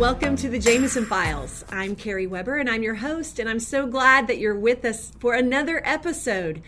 Welcome 0.00 0.36
to 0.36 0.48
the 0.48 0.58
Jameson 0.58 1.04
Files. 1.04 1.62
I'm 1.68 1.94
Carrie 1.94 2.26
Webber 2.26 2.56
and 2.56 2.70
I'm 2.70 2.82
your 2.82 2.94
host, 2.94 3.38
and 3.38 3.50
I'm 3.50 3.60
so 3.60 3.86
glad 3.86 4.28
that 4.28 4.38
you're 4.38 4.58
with 4.58 4.82
us 4.86 5.12
for 5.20 5.34
another 5.34 5.82
episode. 5.84 6.62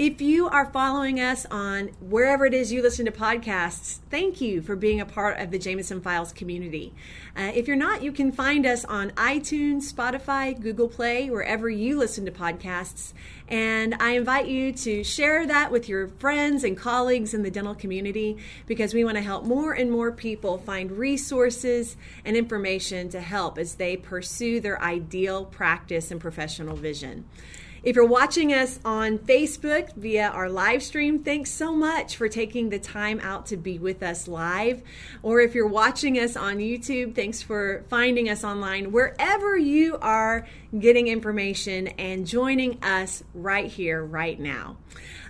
If 0.00 0.22
you 0.22 0.48
are 0.48 0.64
following 0.64 1.20
us 1.20 1.44
on 1.50 1.88
wherever 2.00 2.46
it 2.46 2.54
is 2.54 2.72
you 2.72 2.80
listen 2.80 3.04
to 3.04 3.12
podcasts, 3.12 3.98
thank 4.08 4.40
you 4.40 4.62
for 4.62 4.74
being 4.74 4.98
a 4.98 5.04
part 5.04 5.38
of 5.38 5.50
the 5.50 5.58
Jameson 5.58 6.00
Files 6.00 6.32
community. 6.32 6.94
Uh, 7.36 7.52
if 7.54 7.68
you're 7.68 7.76
not, 7.76 8.02
you 8.02 8.10
can 8.10 8.32
find 8.32 8.64
us 8.64 8.82
on 8.86 9.10
iTunes, 9.10 9.92
Spotify, 9.92 10.58
Google 10.58 10.88
Play, 10.88 11.28
wherever 11.28 11.68
you 11.68 11.98
listen 11.98 12.24
to 12.24 12.30
podcasts. 12.30 13.12
And 13.46 13.94
I 14.00 14.12
invite 14.12 14.48
you 14.48 14.72
to 14.72 15.04
share 15.04 15.46
that 15.46 15.70
with 15.70 15.86
your 15.86 16.08
friends 16.08 16.64
and 16.64 16.78
colleagues 16.78 17.34
in 17.34 17.42
the 17.42 17.50
dental 17.50 17.74
community 17.74 18.38
because 18.66 18.94
we 18.94 19.04
want 19.04 19.18
to 19.18 19.22
help 19.22 19.44
more 19.44 19.74
and 19.74 19.90
more 19.90 20.12
people 20.12 20.56
find 20.56 20.92
resources 20.92 21.98
and 22.24 22.38
information 22.38 23.10
to 23.10 23.20
help 23.20 23.58
as 23.58 23.74
they 23.74 23.98
pursue 23.98 24.60
their 24.60 24.82
ideal 24.82 25.44
practice 25.44 26.10
and 26.10 26.22
professional 26.22 26.74
vision. 26.74 27.26
If 27.82 27.96
you're 27.96 28.04
watching 28.04 28.52
us 28.52 28.78
on 28.84 29.18
Facebook 29.18 29.94
via 29.94 30.28
our 30.28 30.50
live 30.50 30.82
stream, 30.82 31.24
thanks 31.24 31.50
so 31.50 31.74
much 31.74 32.16
for 32.16 32.28
taking 32.28 32.68
the 32.68 32.78
time 32.78 33.20
out 33.20 33.46
to 33.46 33.56
be 33.56 33.78
with 33.78 34.02
us 34.02 34.28
live. 34.28 34.82
Or 35.22 35.40
if 35.40 35.54
you're 35.54 35.66
watching 35.66 36.18
us 36.18 36.36
on 36.36 36.58
YouTube, 36.58 37.14
thanks 37.14 37.42
for 37.42 37.84
finding 37.88 38.28
us 38.28 38.44
online 38.44 38.92
wherever 38.92 39.56
you 39.56 39.96
are 40.02 40.46
getting 40.78 41.08
information 41.08 41.88
and 41.88 42.26
joining 42.26 42.82
us 42.84 43.24
right 43.32 43.66
here, 43.66 44.04
right 44.04 44.38
now. 44.38 44.76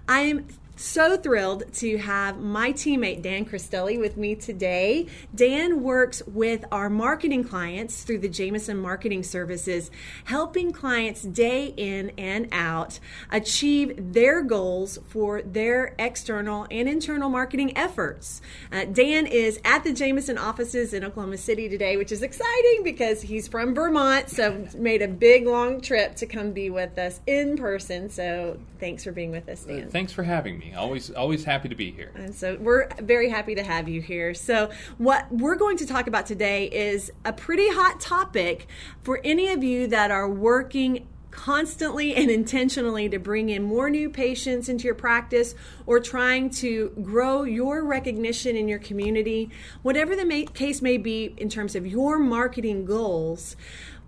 I 0.09 0.23
am 0.23 0.47
so 0.81 1.17
thrilled 1.17 1.71
to 1.75 1.99
have 1.99 2.41
my 2.41 2.73
teammate 2.73 3.23
Dan 3.23 3.45
Cristelli 3.45 3.99
with 3.99 4.17
me 4.17 4.35
today. 4.35 5.07
Dan 5.35 5.83
works 5.83 6.23
with 6.27 6.65
our 6.73 6.89
marketing 6.89 7.45
clients 7.45 8.03
through 8.03 8.19
the 8.19 8.29
Jameson 8.29 8.79
Marketing 8.79 9.23
Services, 9.23 9.91
helping 10.25 10.73
clients 10.73 11.23
day 11.23 11.75
in 11.77 12.13
and 12.17 12.49
out 12.51 12.99
achieve 13.31 14.13
their 14.15 14.43
goals 14.43 14.99
for 15.09 15.43
their 15.43 15.95
external 15.99 16.67
and 16.71 16.89
internal 16.89 17.29
marketing 17.29 17.77
efforts. 17.77 18.41
Uh, 18.73 18.87
Dan 18.87 19.27
is 19.27 19.61
at 19.65 19.85
the 19.85 19.93
Jameson 19.93 20.39
offices 20.39 20.95
in 20.95 21.05
Oklahoma 21.05 21.37
City 21.37 21.69
today, 21.69 21.99
which 21.99 22.11
is 22.11 22.23
exciting 22.23 22.83
because 22.83 23.21
he's 23.21 23.49
from 23.49 23.75
Vermont, 23.75 24.31
so 24.31 24.67
made 24.75 25.03
a 25.03 25.09
big 25.09 25.47
long 25.47 25.81
trip 25.81 26.17
to 26.17 26.27
come 26.27 26.53
be 26.53 26.71
with 26.71 26.97
us 26.99 27.21
in 27.27 27.57
person. 27.57 28.09
So 28.09 28.59
thanks 28.79 29.05
for 29.05 29.13
being 29.13 29.31
with 29.31 29.49
us, 29.49 29.65
Dan. 29.65 29.91
Thanks 29.91 30.13
for 30.13 30.23
having 30.23 30.59
me. 30.59 30.70
Always, 30.75 31.11
always 31.11 31.45
happy 31.45 31.69
to 31.69 31.75
be 31.75 31.91
here. 31.91 32.13
And 32.15 32.35
so 32.35 32.57
we're 32.61 32.89
very 33.01 33.29
happy 33.29 33.55
to 33.55 33.63
have 33.63 33.89
you 33.89 34.01
here. 34.01 34.35
So 34.35 34.71
what 34.99 35.31
we're 35.31 35.57
going 35.57 35.77
to 35.79 35.87
talk 35.87 36.07
about 36.07 36.27
today 36.27 36.67
is 36.67 37.13
a 37.25 37.33
pretty 37.33 37.69
hot 37.69 38.01
topic 38.01 38.67
for 39.03 39.21
any 39.25 39.49
of 39.49 39.63
you 39.65 39.87
that 39.89 40.11
are 40.11 40.29
working 40.29 41.07
constantly 41.31 42.15
and 42.15 42.31
intentionally 42.31 43.09
to 43.09 43.19
bring 43.19 43.49
in 43.49 43.63
more 43.63 43.89
new 43.89 44.11
patients 44.11 44.69
into 44.69 44.85
your 44.85 44.95
practice 44.95 45.55
or 45.87 46.01
trying 46.01 46.51
to 46.51 46.91
grow 47.03 47.45
your 47.45 47.85
recognition 47.85 48.57
in 48.57 48.69
your 48.69 48.79
community, 48.79 49.51
whatever 49.83 50.17
the 50.17 50.25
may, 50.25 50.45
case 50.45 50.83
may 50.83 50.99
be 50.99 51.35
in 51.37 51.49
terms 51.49 51.75
of 51.77 51.87
your 51.87 52.19
marketing 52.19 52.85
goals. 52.85 53.57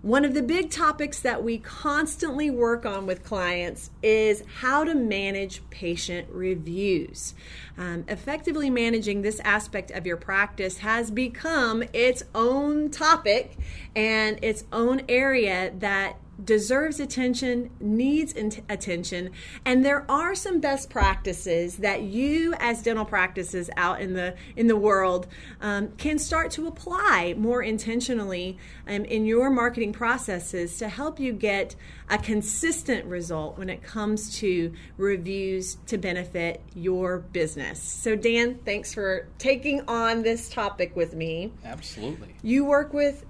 One 0.03 0.25
of 0.25 0.33
the 0.33 0.43
big 0.43 0.69
topics 0.69 1.21
that 1.21 1.45
we 1.45 1.59
constantly 1.59 2.49
work 2.49 2.85
on 2.85 3.05
with 3.05 3.23
clients 3.23 3.89
is 4.01 4.43
how 4.59 4.83
to 4.83 4.93
manage 4.93 5.61
patient 5.69 6.27
reviews. 6.29 7.33
Um, 7.77 8.03
effectively 8.09 8.69
managing 8.69 9.21
this 9.21 9.39
aspect 9.45 9.91
of 9.91 10.05
your 10.05 10.17
practice 10.17 10.79
has 10.79 11.09
become 11.09 11.85
its 11.93 12.21
own 12.35 12.91
topic 12.91 13.55
and 13.95 14.43
its 14.43 14.65
own 14.73 15.03
area 15.07 15.71
that 15.79 16.17
deserves 16.43 16.99
attention, 16.99 17.69
needs 17.79 18.33
attention, 18.69 19.31
and 19.65 19.85
there 19.85 20.09
are 20.09 20.35
some 20.35 20.59
best 20.59 20.89
practices 20.89 21.77
that 21.77 22.01
you, 22.01 22.53
as 22.59 22.81
dental 22.81 23.05
practices 23.05 23.69
out 23.77 24.01
in 24.01 24.13
the 24.13 24.35
in 24.55 24.67
the 24.67 24.75
world, 24.75 25.27
um, 25.61 25.89
can 25.97 26.17
start 26.17 26.51
to 26.51 26.67
apply 26.67 27.35
more 27.37 27.61
intentionally 27.61 28.57
um, 28.87 29.05
in 29.05 29.25
your 29.25 29.49
marketing 29.49 29.93
processes 29.93 30.77
to 30.77 30.89
help 30.89 31.19
you 31.19 31.33
get 31.33 31.75
a 32.09 32.17
consistent 32.17 33.05
result 33.05 33.57
when 33.57 33.69
it 33.69 33.81
comes 33.83 34.37
to 34.39 34.73
reviews 34.97 35.77
to 35.87 35.97
benefit 35.97 36.61
your 36.73 37.19
business. 37.19 37.81
So, 37.81 38.15
Dan, 38.15 38.59
thanks 38.65 38.93
for 38.93 39.27
taking 39.37 39.81
on 39.87 40.23
this 40.23 40.49
topic 40.49 40.95
with 40.95 41.13
me. 41.13 41.51
Absolutely. 41.63 42.35
You 42.41 42.65
work 42.65 42.93
with 42.93 43.25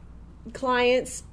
clients 0.52 1.24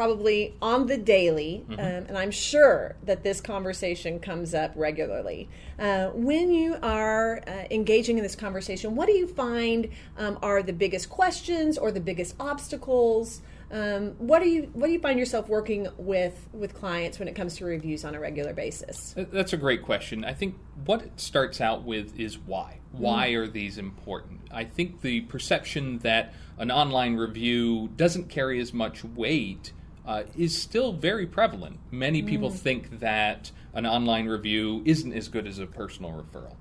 probably 0.00 0.54
on 0.62 0.86
the 0.86 0.96
daily, 0.96 1.62
mm-hmm. 1.68 1.74
um, 1.74 1.78
and 2.08 2.16
I'm 2.16 2.30
sure 2.30 2.96
that 3.04 3.22
this 3.22 3.38
conversation 3.38 4.18
comes 4.18 4.54
up 4.54 4.72
regularly. 4.74 5.46
Uh, 5.78 6.06
when 6.14 6.50
you 6.50 6.78
are 6.82 7.42
uh, 7.46 7.64
engaging 7.70 8.16
in 8.16 8.22
this 8.22 8.34
conversation, 8.34 8.96
what 8.96 9.08
do 9.08 9.12
you 9.12 9.26
find 9.26 9.90
um, 10.16 10.38
are 10.40 10.62
the 10.62 10.72
biggest 10.72 11.10
questions 11.10 11.76
or 11.76 11.92
the 11.92 12.00
biggest 12.00 12.34
obstacles? 12.40 13.42
Um, 13.70 14.12
what 14.12 14.42
do 14.42 14.48
you 14.48 14.70
what 14.72 14.86
do 14.86 14.92
you 14.94 15.00
find 15.00 15.18
yourself 15.18 15.50
working 15.50 15.86
with 15.98 16.48
with 16.54 16.72
clients 16.72 17.18
when 17.18 17.28
it 17.28 17.34
comes 17.34 17.56
to 17.56 17.66
reviews 17.66 18.02
on 18.02 18.14
a 18.14 18.20
regular 18.20 18.54
basis? 18.54 19.14
That's 19.14 19.52
a 19.52 19.58
great 19.58 19.82
question. 19.82 20.24
I 20.24 20.32
think 20.32 20.54
what 20.86 21.02
it 21.02 21.20
starts 21.20 21.60
out 21.60 21.84
with 21.84 22.18
is 22.18 22.38
why. 22.38 22.80
Why 22.92 23.32
mm. 23.32 23.36
are 23.36 23.46
these 23.46 23.76
important? 23.76 24.40
I 24.50 24.64
think 24.64 25.02
the 25.02 25.20
perception 25.20 25.98
that 25.98 26.32
an 26.56 26.70
online 26.70 27.16
review 27.16 27.90
doesn't 27.96 28.30
carry 28.30 28.60
as 28.60 28.72
much 28.72 29.04
weight 29.04 29.72
uh, 30.10 30.24
is 30.36 30.60
still 30.60 30.92
very 30.92 31.24
prevalent. 31.24 31.78
Many 31.92 32.22
people 32.22 32.50
mm. 32.50 32.54
think 32.54 32.98
that 32.98 33.52
an 33.74 33.86
online 33.86 34.26
review 34.26 34.82
isn't 34.84 35.12
as 35.12 35.28
good 35.28 35.46
as 35.46 35.60
a 35.60 35.66
personal 35.66 36.10
referral. 36.10 36.56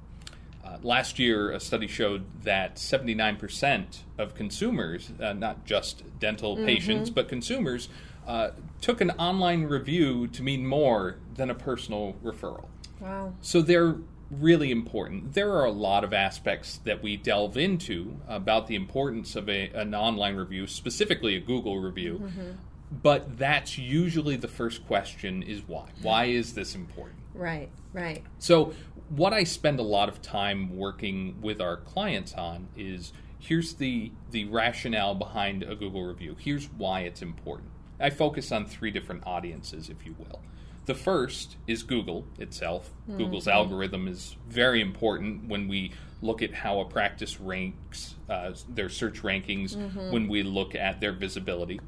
Uh, 0.63 0.77
last 0.83 1.17
year, 1.17 1.49
a 1.49 1.59
study 1.59 1.87
showed 1.87 2.25
that 2.43 2.75
79% 2.75 4.01
of 4.19 4.35
consumers, 4.35 5.11
uh, 5.19 5.33
not 5.33 5.65
just 5.65 6.03
dental 6.19 6.57
mm-hmm. 6.57 6.67
patients, 6.67 7.09
but 7.09 7.27
consumers, 7.27 7.89
uh, 8.27 8.51
took 8.81 9.01
an 9.01 9.09
online 9.11 9.63
review 9.63 10.27
to 10.27 10.43
mean 10.43 10.67
more 10.67 11.15
than 11.33 11.49
a 11.49 11.55
personal 11.55 12.13
referral. 12.23 12.67
Wow. 12.99 13.33
So 13.41 13.63
they're 13.63 13.95
really 14.29 14.69
important. 14.69 15.33
There 15.33 15.53
are 15.53 15.65
a 15.65 15.71
lot 15.71 16.03
of 16.03 16.13
aspects 16.13 16.77
that 16.83 17.01
we 17.01 17.17
delve 17.17 17.57
into 17.57 18.19
about 18.27 18.67
the 18.67 18.75
importance 18.75 19.35
of 19.35 19.49
a, 19.49 19.69
an 19.69 19.95
online 19.95 20.35
review, 20.35 20.67
specifically 20.67 21.35
a 21.35 21.39
Google 21.39 21.79
review. 21.79 22.21
Mm-hmm 22.25 22.51
but 22.91 23.37
that's 23.37 23.77
usually 23.77 24.35
the 24.35 24.47
first 24.47 24.85
question 24.87 25.43
is 25.43 25.61
why. 25.67 25.89
Why 26.01 26.25
is 26.25 26.53
this 26.53 26.75
important? 26.75 27.19
Right 27.33 27.69
right. 27.93 28.23
So 28.37 28.73
what 29.09 29.33
i 29.33 29.43
spend 29.43 29.79
a 29.79 29.83
lot 29.83 30.07
of 30.07 30.21
time 30.21 30.77
working 30.77 31.35
with 31.41 31.59
our 31.59 31.77
clients 31.77 32.33
on 32.33 32.67
is 32.77 33.11
here's 33.39 33.73
the 33.73 34.11
the 34.29 34.45
rationale 34.45 35.15
behind 35.15 35.63
a 35.63 35.75
google 35.75 36.03
review. 36.03 36.35
Here's 36.39 36.65
why 36.65 37.01
it's 37.01 37.21
important. 37.21 37.69
I 37.99 38.09
focus 38.09 38.51
on 38.51 38.65
three 38.65 38.91
different 38.91 39.25
audiences 39.25 39.89
if 39.89 40.05
you 40.05 40.15
will. 40.17 40.41
The 40.85 40.95
first 40.95 41.57
is 41.67 41.83
google 41.83 42.25
itself. 42.37 42.91
Mm-hmm. 43.03 43.17
google's 43.17 43.47
algorithm 43.47 44.07
is 44.07 44.35
very 44.47 44.81
important 44.81 45.47
when 45.47 45.67
we 45.67 45.93
look 46.21 46.41
at 46.41 46.53
how 46.53 46.79
a 46.81 46.85
practice 46.85 47.39
ranks 47.39 48.15
uh, 48.29 48.51
their 48.67 48.89
search 48.89 49.23
rankings 49.23 49.75
mm-hmm. 49.75 50.11
when 50.11 50.27
we 50.27 50.43
look 50.43 50.75
at 50.75 50.99
their 50.99 51.13
visibility 51.13 51.79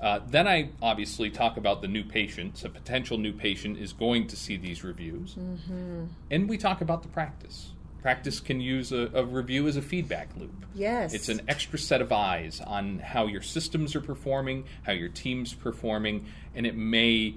uh, 0.00 0.20
then 0.26 0.48
I 0.48 0.70
obviously 0.80 1.30
talk 1.30 1.56
about 1.56 1.82
the 1.82 1.88
new 1.88 2.04
patient. 2.04 2.64
A 2.64 2.68
potential 2.68 3.18
new 3.18 3.32
patient 3.32 3.78
is 3.78 3.92
going 3.92 4.28
to 4.28 4.36
see 4.36 4.56
these 4.56 4.82
reviews. 4.82 5.34
Mm-hmm. 5.34 6.04
And 6.30 6.48
we 6.48 6.56
talk 6.56 6.80
about 6.80 7.02
the 7.02 7.08
practice. 7.08 7.72
Practice 8.00 8.40
can 8.40 8.62
use 8.62 8.92
a, 8.92 9.10
a, 9.12 9.24
review 9.24 9.68
as 9.68 9.76
a 9.76 9.82
feedback 9.82 10.30
loop. 10.38 10.64
Yes. 10.74 11.12
It's 11.12 11.28
an 11.28 11.42
extra 11.48 11.78
set 11.78 12.00
of 12.00 12.12
eyes 12.12 12.62
on 12.62 12.98
how 12.98 13.26
your 13.26 13.42
systems 13.42 13.94
are 13.94 14.00
performing, 14.00 14.64
how 14.84 14.92
your 14.92 15.10
team's 15.10 15.52
performing, 15.52 16.24
and 16.54 16.66
it 16.66 16.74
may 16.74 17.34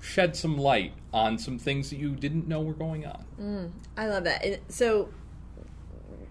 shed 0.00 0.34
some 0.34 0.56
light 0.56 0.94
on 1.12 1.36
some 1.36 1.58
things 1.58 1.90
that 1.90 1.96
you 1.96 2.12
didn't 2.12 2.48
know 2.48 2.62
were 2.62 2.72
going 2.72 3.04
on. 3.04 3.24
Mm, 3.38 3.70
I 3.98 4.06
love 4.06 4.24
that. 4.24 4.60
So 4.68 5.10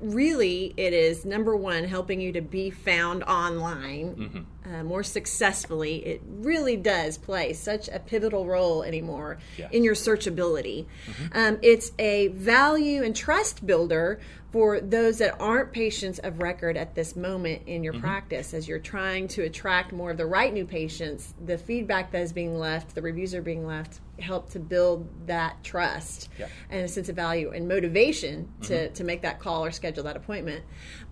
really 0.02 0.74
it 0.78 0.94
is 0.94 1.26
number 1.26 1.56
one 1.56 1.84
helping 1.84 2.22
you 2.22 2.32
to 2.32 2.42
be 2.42 2.70
found 2.70 3.24
online 3.24 4.16
mm-hmm. 4.16 4.74
uh, 4.74 4.84
more 4.84 5.04
successfully 5.04 5.98
it 6.06 6.22
really 6.26 6.78
does 6.78 7.18
play 7.18 7.52
such 7.52 7.90
a 7.90 8.00
pivotal 8.00 8.46
role 8.46 8.84
anymore 8.84 9.38
yes. 9.58 9.70
in 9.74 9.84
your 9.84 9.96
searchability 9.96 10.86
mm-hmm. 11.06 11.38
um, 11.38 11.60
it's 11.62 11.92
a 12.00 12.28
value 12.30 13.04
and 13.04 13.16
trust 13.16 13.66
builder 13.66 14.20
for 14.52 14.80
those 14.80 15.20
that 15.20 15.40
aren't 15.40 15.72
patients 15.72 16.20
of 16.20 16.42
record 16.42 16.76
at 16.76 16.96
this 16.96 17.16
moment 17.16 17.62
in 17.68 17.84
your 17.84 17.94
mm-hmm. 17.94 18.02
practice 18.02 18.54
as 18.54 18.68
you're 18.68 18.80
trying 18.80 19.28
to 19.28 19.44
attract 19.44 19.92
more 19.92 20.12
of 20.12 20.18
the 20.18 20.26
right 20.26 20.54
new 20.54 20.66
patients 20.66 21.34
the 21.46 21.58
feedback 21.58 22.12
that 22.12 22.22
is 22.22 22.34
being 22.34 22.58
left 22.58 22.96
the 22.96 23.02
reviews 23.02 23.36
are 23.36 23.42
being 23.42 23.66
left 23.66 24.00
help 24.20 24.50
to 24.50 24.60
build 24.60 25.08
that 25.28 25.64
trust 25.64 26.28
yeah. 26.38 26.48
and 26.70 26.82
a 26.82 26.88
sense 26.88 27.08
of 27.08 27.16
value 27.16 27.52
and 27.52 27.70
motivation 27.70 28.50
to, 28.62 28.74
mm-hmm. 28.74 28.94
to 28.94 29.04
make 29.06 29.22
that 29.22 29.40
call 29.40 29.64
or 29.64 29.72
schedule 29.72 30.04
that 30.04 30.18
appointment 30.18 30.64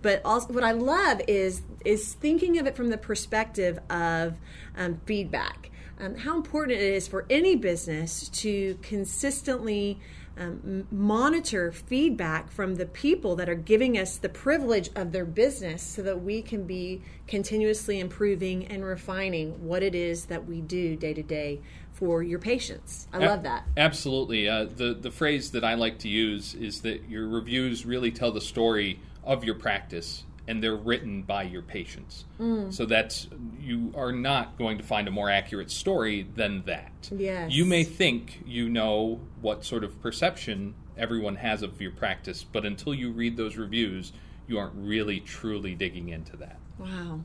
but 0.02 0.20
also 0.24 0.52
what 0.52 0.64
i 0.64 0.72
love 0.72 1.20
is 1.26 1.62
is 1.84 2.14
thinking 2.14 2.58
of 2.58 2.66
it 2.66 2.76
from 2.76 2.90
the 2.90 2.98
perspective 2.98 3.48
perspective 3.48 3.78
of 3.90 4.36
um, 4.76 5.00
feedback. 5.06 5.70
Um, 6.00 6.16
how 6.16 6.36
important 6.36 6.78
it 6.78 6.94
is 6.94 7.08
for 7.08 7.26
any 7.28 7.56
business 7.56 8.28
to 8.28 8.78
consistently 8.82 9.98
um, 10.38 10.86
monitor 10.90 11.72
feedback 11.72 12.50
from 12.50 12.76
the 12.76 12.86
people 12.86 13.36
that 13.36 13.48
are 13.48 13.54
giving 13.54 13.98
us 13.98 14.16
the 14.16 14.28
privilege 14.28 14.90
of 14.94 15.12
their 15.12 15.24
business 15.24 15.82
so 15.82 16.02
that 16.02 16.22
we 16.22 16.42
can 16.42 16.64
be 16.64 17.02
continuously 17.26 17.98
improving 17.98 18.66
and 18.66 18.84
refining 18.84 19.66
what 19.66 19.82
it 19.82 19.94
is 19.94 20.26
that 20.26 20.46
we 20.46 20.60
do 20.60 20.96
day 20.96 21.14
to 21.14 21.22
day 21.22 21.60
for 21.92 22.22
your 22.22 22.38
patients. 22.38 23.08
I 23.12 23.18
love 23.18 23.42
that. 23.42 23.64
Absolutely. 23.76 24.48
Uh, 24.48 24.66
the, 24.66 24.94
the 24.94 25.10
phrase 25.10 25.50
that 25.50 25.64
I 25.64 25.74
like 25.74 25.98
to 26.00 26.08
use 26.08 26.54
is 26.54 26.82
that 26.82 27.08
your 27.08 27.28
reviews 27.28 27.84
really 27.84 28.12
tell 28.12 28.30
the 28.30 28.40
story 28.40 29.00
of 29.24 29.42
your 29.42 29.56
practice 29.56 30.24
and 30.48 30.62
they're 30.62 30.74
written 30.74 31.22
by 31.22 31.42
your 31.42 31.62
patients. 31.62 32.24
Mm. 32.40 32.72
So 32.72 32.86
that's 32.86 33.28
you 33.60 33.92
are 33.94 34.10
not 34.10 34.56
going 34.56 34.78
to 34.78 34.84
find 34.84 35.06
a 35.06 35.10
more 35.10 35.30
accurate 35.30 35.70
story 35.70 36.26
than 36.34 36.64
that. 36.64 37.10
Yes. 37.14 37.52
You 37.52 37.66
may 37.66 37.84
think 37.84 38.42
you 38.46 38.68
know 38.68 39.20
what 39.40 39.64
sort 39.64 39.84
of 39.84 40.00
perception 40.00 40.74
everyone 40.96 41.36
has 41.36 41.62
of 41.62 41.80
your 41.80 41.92
practice, 41.92 42.42
but 42.42 42.64
until 42.64 42.94
you 42.94 43.12
read 43.12 43.36
those 43.36 43.56
reviews, 43.56 44.12
you 44.48 44.58
aren't 44.58 44.74
really 44.74 45.20
truly 45.20 45.74
digging 45.74 46.08
into 46.08 46.36
that. 46.38 46.58
Wow. 46.78 47.20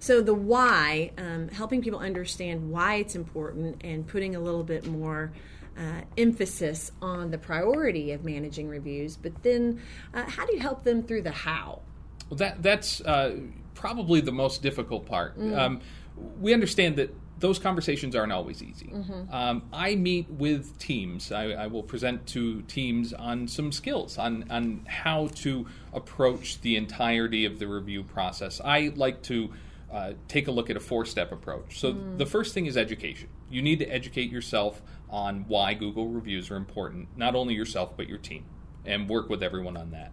So 0.00 0.20
the 0.20 0.34
why, 0.34 1.12
um, 1.18 1.48
helping 1.48 1.82
people 1.82 2.00
understand 2.00 2.70
why 2.70 2.96
it's 2.96 3.14
important 3.14 3.82
and 3.84 4.06
putting 4.06 4.34
a 4.34 4.40
little 4.40 4.64
bit 4.64 4.86
more 4.86 5.32
uh, 5.78 6.00
emphasis 6.16 6.90
on 7.02 7.30
the 7.30 7.38
priority 7.38 8.12
of 8.12 8.24
managing 8.24 8.68
reviews, 8.68 9.16
but 9.16 9.42
then 9.42 9.80
uh, 10.14 10.24
how 10.24 10.46
do 10.46 10.54
you 10.54 10.60
help 10.60 10.82
them 10.82 11.02
through 11.02 11.22
the 11.22 11.30
how? 11.30 11.82
That 12.30 12.62
that's 12.62 13.00
uh, 13.00 13.36
probably 13.74 14.20
the 14.20 14.32
most 14.32 14.62
difficult 14.62 15.06
part. 15.06 15.38
Mm. 15.38 15.56
Um, 15.56 15.80
we 16.40 16.52
understand 16.54 16.96
that 16.96 17.14
those 17.38 17.58
conversations 17.58 18.16
aren't 18.16 18.32
always 18.32 18.62
easy. 18.62 18.86
Mm-hmm. 18.86 19.32
Um, 19.32 19.62
I 19.72 19.94
meet 19.94 20.30
with 20.30 20.78
teams. 20.78 21.30
I, 21.30 21.50
I, 21.50 21.66
will 21.66 21.82
present 21.82 22.26
to 22.28 22.62
teams 22.62 23.12
on 23.12 23.46
some 23.46 23.72
skills 23.72 24.16
on 24.16 24.46
on 24.50 24.86
how 24.88 25.28
to 25.36 25.66
approach 25.92 26.60
the 26.62 26.76
entirety 26.76 27.44
of 27.44 27.58
the 27.58 27.68
review 27.68 28.02
process. 28.02 28.60
I 28.64 28.92
like 28.94 29.22
to. 29.24 29.52
Uh, 29.92 30.14
take 30.26 30.48
a 30.48 30.50
look 30.50 30.68
at 30.68 30.76
a 30.76 30.80
four 30.80 31.06
step 31.06 31.30
approach. 31.30 31.78
So, 31.78 31.94
mm. 31.94 32.18
the 32.18 32.26
first 32.26 32.52
thing 32.52 32.66
is 32.66 32.76
education. 32.76 33.28
You 33.48 33.62
need 33.62 33.78
to 33.78 33.86
educate 33.86 34.32
yourself 34.32 34.82
on 35.08 35.44
why 35.46 35.74
Google 35.74 36.08
reviews 36.08 36.50
are 36.50 36.56
important, 36.56 37.08
not 37.16 37.36
only 37.36 37.54
yourself, 37.54 37.96
but 37.96 38.08
your 38.08 38.18
team, 38.18 38.44
and 38.84 39.08
work 39.08 39.28
with 39.28 39.44
everyone 39.44 39.76
on 39.76 39.92
that. 39.92 40.12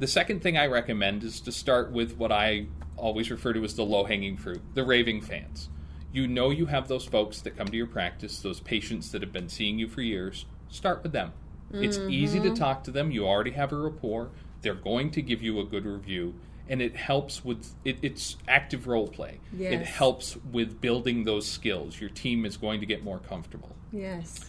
The 0.00 0.06
second 0.06 0.42
thing 0.42 0.56
I 0.56 0.66
recommend 0.66 1.22
is 1.24 1.42
to 1.42 1.52
start 1.52 1.92
with 1.92 2.16
what 2.16 2.32
I 2.32 2.66
always 2.96 3.30
refer 3.30 3.52
to 3.52 3.62
as 3.64 3.74
the 3.74 3.84
low 3.84 4.04
hanging 4.04 4.36
fruit 4.36 4.62
the 4.74 4.82
raving 4.82 5.20
fans. 5.20 5.68
You 6.10 6.26
know 6.26 6.48
you 6.48 6.66
have 6.66 6.88
those 6.88 7.04
folks 7.04 7.42
that 7.42 7.56
come 7.56 7.68
to 7.68 7.76
your 7.76 7.86
practice, 7.86 8.40
those 8.40 8.60
patients 8.60 9.12
that 9.12 9.20
have 9.20 9.32
been 9.32 9.50
seeing 9.50 9.78
you 9.78 9.88
for 9.88 10.00
years. 10.00 10.46
Start 10.70 11.02
with 11.02 11.12
them. 11.12 11.32
Mm-hmm. 11.70 11.84
It's 11.84 11.98
easy 11.98 12.40
to 12.40 12.46
mm-hmm. 12.46 12.54
talk 12.54 12.82
to 12.84 12.90
them. 12.90 13.10
You 13.10 13.26
already 13.26 13.50
have 13.50 13.72
a 13.72 13.76
rapport. 13.76 14.30
They're 14.62 14.74
going 14.74 15.10
to 15.12 15.22
give 15.22 15.42
you 15.42 15.60
a 15.60 15.64
good 15.64 15.84
review. 15.84 16.34
And 16.66 16.80
it 16.80 16.96
helps 16.96 17.44
with 17.44 17.74
it, 17.84 17.98
it's 18.00 18.38
active 18.48 18.86
role 18.86 19.06
play. 19.06 19.38
Yes. 19.52 19.74
It 19.74 19.86
helps 19.86 20.36
with 20.50 20.80
building 20.80 21.24
those 21.24 21.46
skills. 21.46 22.00
Your 22.00 22.10
team 22.10 22.46
is 22.46 22.56
going 22.56 22.80
to 22.80 22.86
get 22.86 23.04
more 23.04 23.18
comfortable. 23.18 23.76
Yes. 23.92 24.46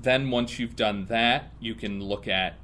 Then 0.00 0.30
once 0.30 0.58
you've 0.58 0.74
done 0.74 1.06
that, 1.06 1.52
you 1.60 1.76
can 1.76 2.02
look 2.02 2.26
at 2.26 2.56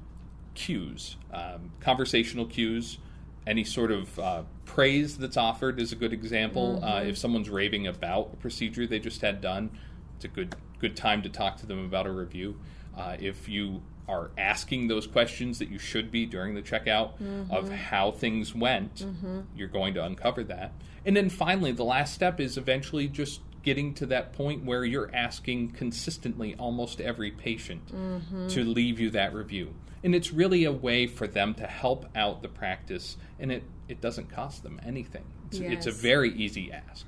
cues, 0.61 1.17
um, 1.33 1.73
conversational 1.81 2.47
cues. 2.47 2.99
Any 3.47 3.65
sort 3.65 3.91
of 3.91 4.19
uh, 4.19 4.43
praise 4.67 5.17
that's 5.17 5.39
offered 5.39 5.81
is 5.81 5.93
a 5.93 5.97
good 5.97 6.13
example. 6.13 6.81
Uh, 6.83 6.87
mm-hmm. 6.87 7.07
Uh, 7.07 7.11
if 7.11 7.17
someone's 7.17 7.49
raving 7.49 7.87
about 7.87 8.31
a 8.35 8.37
procedure 8.37 8.87
they 8.87 8.99
just 8.99 9.23
had 9.23 9.41
done, 9.41 9.71
it's 10.17 10.27
a 10.27 10.29
good 10.29 10.55
good 10.79 10.97
time 10.97 11.23
to 11.23 11.29
talk 11.29 11.57
to 11.59 11.67
them 11.67 11.85
about 11.85 12.07
a 12.07 12.13
review. 12.13 12.59
Uh, 12.97 13.17
if 13.19 13.49
you 13.49 13.83
are 14.09 14.31
asking 14.37 14.89
those 14.89 15.07
questions 15.07 15.59
that 15.59 15.71
you 15.71 15.79
should 15.79 16.11
be 16.11 16.27
during 16.27 16.55
the 16.55 16.63
checkout 16.63 17.13
mm-hmm. 17.19 17.51
of 17.51 17.71
how 17.71 18.11
things 18.11 18.55
went, 18.55 18.97
mm-hmm. 18.97 19.41
you're 19.57 19.69
going 19.69 19.95
to 19.95 20.05
uncover 20.05 20.45
that. 20.45 20.73
And 21.07 21.17
then 21.17 21.31
finally, 21.31 21.73
the 21.73 21.85
last 21.85 22.15
step 22.15 22.41
is 22.41 22.57
eventually 22.59 23.09
just 23.09 23.41
getting 23.63 23.95
to 23.95 24.07
that 24.07 24.33
point 24.33 24.65
where 24.65 24.85
you're 24.85 25.11
asking 25.15 25.71
consistently 25.71 26.55
almost 26.59 27.01
every 27.01 27.31
patient 27.31 27.87
mm-hmm. 27.87 28.49
to 28.49 28.65
leave 28.65 28.99
you 28.99 29.11
that 29.11 29.33
review. 29.35 29.75
And 30.03 30.15
it's 30.15 30.33
really 30.33 30.65
a 30.65 30.73
way 30.73 31.07
for 31.07 31.27
them 31.27 31.55
to 31.55 31.67
help 31.67 32.07
out 32.17 32.43
the 32.43 32.49
practice, 32.49 33.17
and 33.39 33.53
it, 33.53 33.63
it 33.89 34.01
doesn't 34.01 34.31
cost 34.31 34.63
them 34.63 34.81
anything. 34.85 35.25
It's, 35.49 35.59
yes. 35.59 35.73
it's 35.73 35.87
a 35.87 35.93
very 35.93 36.33
easy 36.35 36.73
ask. 36.73 37.07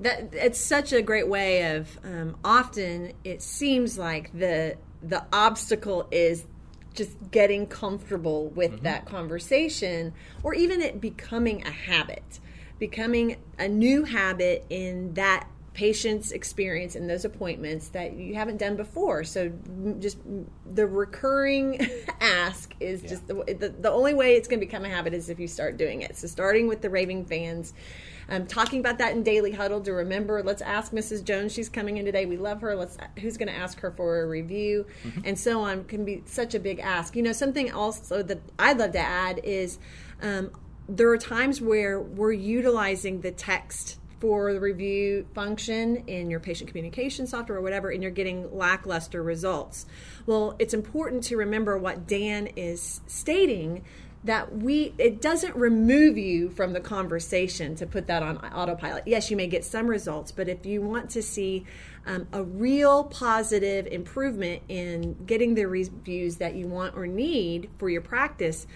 That 0.00 0.30
it's 0.32 0.60
such 0.60 0.92
a 0.92 1.00
great 1.02 1.28
way 1.28 1.76
of. 1.76 1.98
Um, 2.02 2.36
often 2.44 3.12
it 3.22 3.42
seems 3.42 3.96
like 3.96 4.36
the 4.36 4.76
the 5.02 5.24
obstacle 5.32 6.08
is 6.10 6.44
just 6.94 7.16
getting 7.30 7.66
comfortable 7.66 8.48
with 8.48 8.72
mm-hmm. 8.72 8.84
that 8.84 9.06
conversation, 9.06 10.12
or 10.42 10.54
even 10.54 10.80
it 10.80 11.00
becoming 11.00 11.64
a 11.66 11.70
habit, 11.70 12.40
becoming 12.78 13.36
a 13.58 13.68
new 13.68 14.04
habit 14.04 14.64
in 14.70 15.14
that 15.14 15.46
patient's 15.74 16.30
experience 16.30 16.94
in 16.94 17.08
those 17.08 17.24
appointments 17.24 17.88
that 17.88 18.14
you 18.14 18.36
haven't 18.36 18.58
done 18.58 18.76
before. 18.76 19.24
So 19.24 19.52
just 19.98 20.18
the 20.64 20.86
recurring 20.86 21.84
ask 22.20 22.72
is 22.78 23.02
yeah. 23.02 23.08
just 23.08 23.26
the, 23.26 23.34
the, 23.34 23.74
the 23.80 23.90
only 23.90 24.14
way 24.14 24.36
it's 24.36 24.46
going 24.46 24.60
to 24.60 24.66
become 24.66 24.84
a 24.84 24.88
habit 24.88 25.12
is 25.12 25.28
if 25.28 25.40
you 25.40 25.48
start 25.48 25.76
doing 25.76 26.02
it. 26.02 26.16
So 26.16 26.28
starting 26.28 26.68
with 26.68 26.80
the 26.80 26.88
raving 26.88 27.26
fans. 27.26 27.74
Um, 28.26 28.46
talking 28.46 28.80
about 28.80 28.98
that 28.98 29.12
in 29.12 29.22
daily 29.22 29.52
huddle 29.52 29.82
to 29.82 29.92
remember 29.92 30.42
let's 30.42 30.62
ask 30.62 30.92
mrs 30.92 31.22
jones 31.22 31.52
she's 31.52 31.68
coming 31.68 31.98
in 31.98 32.06
today 32.06 32.24
we 32.24 32.38
love 32.38 32.62
her 32.62 32.74
let's 32.74 32.96
who's 33.18 33.36
going 33.36 33.48
to 33.48 33.54
ask 33.54 33.80
her 33.80 33.90
for 33.90 34.22
a 34.22 34.26
review 34.26 34.86
mm-hmm. 35.02 35.20
and 35.24 35.38
so 35.38 35.60
on 35.60 35.84
can 35.84 36.06
be 36.06 36.22
such 36.24 36.54
a 36.54 36.58
big 36.58 36.78
ask 36.78 37.14
you 37.16 37.22
know 37.22 37.32
something 37.32 37.70
also 37.70 38.22
that 38.22 38.40
i'd 38.60 38.78
love 38.78 38.92
to 38.92 38.98
add 38.98 39.42
is 39.44 39.78
um, 40.22 40.50
there 40.88 41.10
are 41.10 41.18
times 41.18 41.60
where 41.60 42.00
we're 42.00 42.32
utilizing 42.32 43.20
the 43.20 43.30
text 43.30 43.98
for 44.24 44.54
the 44.54 44.60
review 44.60 45.26
function 45.34 45.96
in 46.06 46.30
your 46.30 46.40
patient 46.40 46.66
communication 46.66 47.26
software 47.26 47.58
or 47.58 47.60
whatever, 47.60 47.90
and 47.90 48.02
you're 48.02 48.10
getting 48.10 48.56
lackluster 48.56 49.22
results. 49.22 49.84
Well, 50.24 50.56
it's 50.58 50.72
important 50.72 51.24
to 51.24 51.36
remember 51.36 51.76
what 51.76 52.06
Dan 52.06 52.46
is 52.56 53.02
stating 53.06 53.84
that 54.24 54.56
we 54.56 54.94
it 54.96 55.20
doesn't 55.20 55.54
remove 55.54 56.16
you 56.16 56.48
from 56.48 56.72
the 56.72 56.80
conversation 56.80 57.74
to 57.74 57.86
put 57.86 58.06
that 58.06 58.22
on 58.22 58.38
autopilot 58.38 59.06
yes 59.06 59.30
you 59.30 59.36
may 59.36 59.46
get 59.46 59.62
some 59.62 59.86
results 59.86 60.32
but 60.32 60.48
if 60.48 60.64
you 60.64 60.80
want 60.80 61.10
to 61.10 61.22
see 61.22 61.66
um, 62.06 62.26
a 62.32 62.42
real 62.42 63.04
positive 63.04 63.86
improvement 63.88 64.62
in 64.70 65.14
getting 65.26 65.54
the 65.54 65.66
reviews 65.66 66.36
that 66.36 66.54
you 66.54 66.66
want 66.66 66.96
or 66.96 67.06
need 67.06 67.68
for 67.76 67.90
your 67.90 68.00
practice 68.00 68.66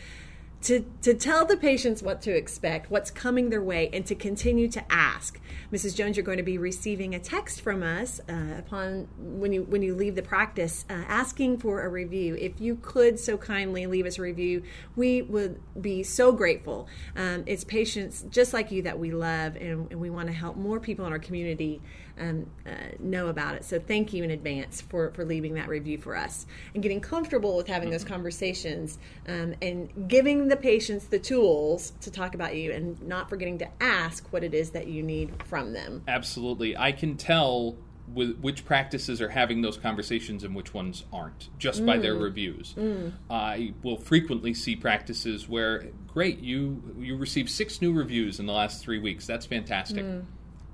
to, 0.63 0.85
to 1.03 1.15
tell 1.15 1.45
the 1.45 1.57
patients 1.57 2.03
what 2.03 2.21
to 2.23 2.35
expect, 2.35 2.91
what's 2.91 3.11
coming 3.11 3.51
their 3.51 3.63
way, 3.63 3.91
and 3.93 4.05
to 4.07 4.15
continue 4.15 4.69
to 4.69 4.93
ask. 4.93 5.41
Mrs. 5.73 5.95
Jones, 5.95 6.17
you're 6.17 6.25
going 6.25 6.39
to 6.39 6.43
be 6.43 6.59
receiving 6.59 7.15
a 7.15 7.19
text 7.19 7.61
from 7.61 7.83
us 7.83 8.21
uh, 8.29 8.57
upon 8.59 9.07
when 9.19 9.53
you 9.53 9.63
when 9.65 9.83
you 9.83 9.95
leave 9.95 10.15
the 10.15 10.23
practice, 10.23 10.85
uh, 10.91 10.95
asking 10.95 11.59
for 11.59 11.85
a 11.85 11.89
review. 11.89 12.35
If 12.37 12.61
you 12.61 12.77
could 12.77 13.21
so 13.21 13.37
kindly 13.37 13.87
leave 13.87 14.07
us 14.07 14.19
a 14.19 14.23
review, 14.23 14.63
we 14.97 15.23
would 15.23 15.61
be 15.81 16.03
so 16.03 16.33
grateful. 16.33 16.89
Um, 17.15 17.45
it's 17.47 17.65
patients 17.65 18.25
just 18.31 18.53
like 18.53 18.73
you 18.73 18.83
that 18.83 18.99
we 18.99 19.13
love, 19.13 19.57
and, 19.57 19.91
and 19.91 20.01
we 20.01 20.11
want 20.11 20.29
to 20.29 20.35
help 20.35 20.57
more 20.57 20.81
people 20.81 21.07
in 21.07 21.13
our 21.13 21.19
community 21.19 21.81
um, 22.21 22.51
uh, 22.67 22.71
know 22.99 23.29
about 23.29 23.55
it. 23.55 23.65
So 23.65 23.79
thank 23.79 24.13
you 24.13 24.25
in 24.25 24.31
advance 24.31 24.81
for, 24.81 25.11
for 25.13 25.25
leaving 25.25 25.55
that 25.55 25.69
review 25.69 25.99
for 25.99 26.17
us 26.17 26.47
and 26.75 26.83
getting 26.83 27.01
comfortable 27.01 27.57
with 27.57 27.67
having 27.67 27.91
those 27.91 28.05
mm-hmm. 28.05 28.15
conversations 28.15 28.99
um, 29.27 29.55
and 29.63 30.09
giving 30.09 30.48
the 30.49 30.57
patients 30.57 31.07
the 31.07 31.19
tools 31.19 31.93
to 32.01 32.11
talk 32.11 32.35
about 32.35 32.57
you 32.57 32.73
and 32.73 33.01
not 33.03 33.29
forgetting 33.29 33.59
to 33.59 33.69
ask 33.81 34.27
what 34.33 34.45
it 34.45 34.55
is 34.55 34.71
that 34.71 34.87
you 34.87 35.03
need 35.03 35.33
from 35.45 35.73
them. 35.73 36.03
Absolutely. 36.09 36.77
I 36.77 36.93
can 36.93 37.17
tell 37.17 37.77
with 38.15 38.39
which 38.39 38.65
practices 38.65 39.21
are 39.21 39.29
having 39.29 39.61
those 39.61 39.77
conversations 39.77 40.43
and 40.43 40.55
which 40.55 40.73
ones 40.73 41.05
aren't 41.13 41.51
just 41.59 41.83
mm. 41.83 41.87
by 41.87 41.99
their 41.99 42.15
mm. 42.15 42.23
reviews. 42.23 42.75
Mm. 42.77 43.13
I 43.29 43.75
will 43.83 43.99
frequently 43.99 44.55
see 44.55 44.77
practices 44.77 45.49
where 45.49 45.89
great 46.07 46.41
you 46.41 46.83
you 46.99 47.17
received 47.17 47.51
six 47.51 47.83
new 47.83 47.93
reviews 47.93 48.41
in 48.41 48.47
the 48.47 48.53
last 48.53 48.83
3 48.83 48.99
weeks. 48.99 49.27
That's 49.27 49.47
fantastic. 49.47 50.05
Mm. 50.05 50.25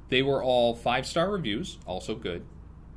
They 0.08 0.22
were 0.22 0.42
all 0.42 0.74
five 0.74 1.06
star 1.06 1.30
reviews, 1.30 1.78
also 1.86 2.14
good, 2.14 2.44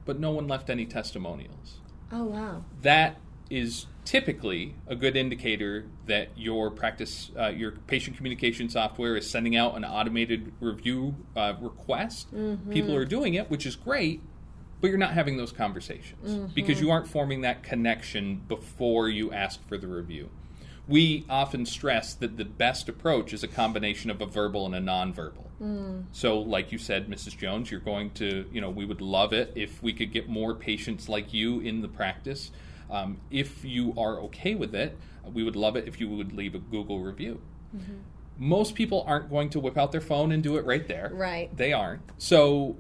but 0.05 0.19
no 0.19 0.31
one 0.31 0.47
left 0.47 0.69
any 0.69 0.85
testimonials. 0.85 1.79
Oh, 2.11 2.25
wow. 2.25 2.63
That 2.81 3.17
is 3.49 3.87
typically 4.05 4.73
a 4.87 4.95
good 4.95 5.17
indicator 5.17 5.85
that 6.05 6.29
your 6.37 6.71
practice, 6.71 7.31
uh, 7.37 7.47
your 7.47 7.71
patient 7.71 8.15
communication 8.15 8.69
software 8.69 9.17
is 9.17 9.29
sending 9.29 9.55
out 9.55 9.75
an 9.75 9.83
automated 9.83 10.53
review 10.61 11.15
uh, 11.35 11.53
request. 11.59 12.33
Mm-hmm. 12.33 12.71
People 12.71 12.95
are 12.95 13.05
doing 13.05 13.33
it, 13.33 13.49
which 13.49 13.65
is 13.65 13.75
great, 13.75 14.21
but 14.79 14.87
you're 14.89 14.97
not 14.97 15.13
having 15.13 15.37
those 15.37 15.51
conversations 15.51 16.31
mm-hmm. 16.31 16.53
because 16.53 16.79
you 16.79 16.89
aren't 16.89 17.07
forming 17.07 17.41
that 17.41 17.63
connection 17.63 18.43
before 18.47 19.09
you 19.09 19.31
ask 19.33 19.67
for 19.67 19.77
the 19.77 19.87
review. 19.87 20.29
we 20.87 21.25
often 21.29 21.65
stress 21.65 22.13
that 22.13 22.37
the 22.37 22.45
best 22.45 22.87
approach 22.87 23.33
is 23.33 23.43
a 23.43 23.47
combination 23.47 24.09
of 24.09 24.21
a 24.21 24.25
verbal 24.25 24.65
and 24.65 24.75
a 24.75 24.79
nonverbal. 24.79 25.43
Mm. 25.61 26.05
So, 26.11 26.39
like 26.39 26.71
you 26.71 26.77
said, 26.77 27.09
Mrs. 27.09 27.37
Jones, 27.37 27.69
you're 27.69 27.79
going 27.79 28.11
to, 28.11 28.45
you 28.51 28.61
know, 28.61 28.69
we 28.69 28.85
would 28.85 29.01
love 29.01 29.33
it 29.33 29.51
if 29.55 29.81
we 29.83 29.91
could 29.91 30.13
get 30.13 30.29
more 30.29 30.55
patients 30.55 31.09
like 31.09 31.33
you 31.33 31.59
in 31.59 31.81
the 31.81 31.87
practice. 31.87 32.51
Um, 32.89 33.19
if 33.29 33.63
you 33.65 33.93
are 33.97 34.19
okay 34.21 34.55
with 34.55 34.73
it, 34.73 34.97
we 35.33 35.43
would 35.43 35.55
love 35.55 35.75
it 35.75 35.87
if 35.87 35.99
you 35.99 36.09
would 36.09 36.33
leave 36.33 36.55
a 36.55 36.59
Google 36.59 37.01
review. 37.01 37.41
Mm-hmm. 37.75 37.95
Most 38.39 38.75
people 38.75 39.03
aren't 39.07 39.29
going 39.29 39.49
to 39.51 39.59
whip 39.59 39.77
out 39.77 39.91
their 39.91 40.01
phone 40.01 40.31
and 40.31 40.43
do 40.43 40.57
it 40.57 40.65
right 40.65 40.87
there. 40.87 41.11
Right. 41.13 41.55
They 41.55 41.73
aren't. 41.73 42.03
So, 42.17 42.77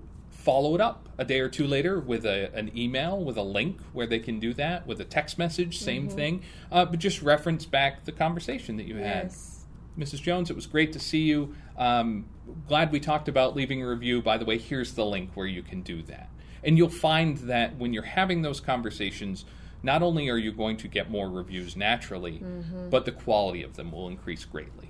follow 0.47 0.75
it 0.75 0.79
up 0.79 1.09
a 1.17 1.25
day 1.25 1.41
or 1.41 1.49
two 1.49 1.67
later 1.67 1.99
with 1.99 2.25
a, 2.25 2.49
an 2.55 2.71
email 2.73 3.21
with 3.21 3.35
a 3.35 3.41
link 3.41 3.81
where 3.91 4.07
they 4.07 4.17
can 4.17 4.39
do 4.39 4.53
that 4.53 4.87
with 4.87 5.01
a 5.01 5.03
text 5.03 5.37
message 5.37 5.77
same 5.77 6.07
mm-hmm. 6.07 6.15
thing 6.15 6.43
uh, 6.71 6.85
but 6.85 6.99
just 6.99 7.21
reference 7.21 7.65
back 7.65 8.05
the 8.05 8.13
conversation 8.13 8.77
that 8.77 8.85
you 8.85 8.95
had 8.95 9.23
yes. 9.25 9.65
mrs 9.97 10.21
jones 10.21 10.49
it 10.49 10.55
was 10.55 10.65
great 10.65 10.93
to 10.93 10.99
see 10.99 11.23
you 11.23 11.53
um, 11.77 12.25
glad 12.65 12.93
we 12.93 12.99
talked 12.99 13.27
about 13.27 13.57
leaving 13.57 13.83
a 13.83 13.89
review 13.89 14.21
by 14.21 14.37
the 14.37 14.45
way 14.45 14.57
here's 14.57 14.93
the 14.93 15.05
link 15.05 15.29
where 15.33 15.47
you 15.47 15.61
can 15.61 15.81
do 15.81 16.01
that 16.03 16.29
and 16.63 16.77
you'll 16.77 16.87
find 16.87 17.39
that 17.39 17.75
when 17.75 17.91
you're 17.91 18.03
having 18.03 18.41
those 18.41 18.61
conversations 18.61 19.43
not 19.83 20.01
only 20.01 20.29
are 20.29 20.37
you 20.37 20.51
going 20.51 20.77
to 20.77 20.87
get 20.87 21.09
more 21.09 21.29
reviews 21.29 21.75
naturally 21.75 22.39
mm-hmm. 22.39 22.89
but 22.89 23.05
the 23.05 23.11
quality 23.11 23.63
of 23.63 23.75
them 23.75 23.91
will 23.91 24.07
increase 24.07 24.45
greatly 24.45 24.89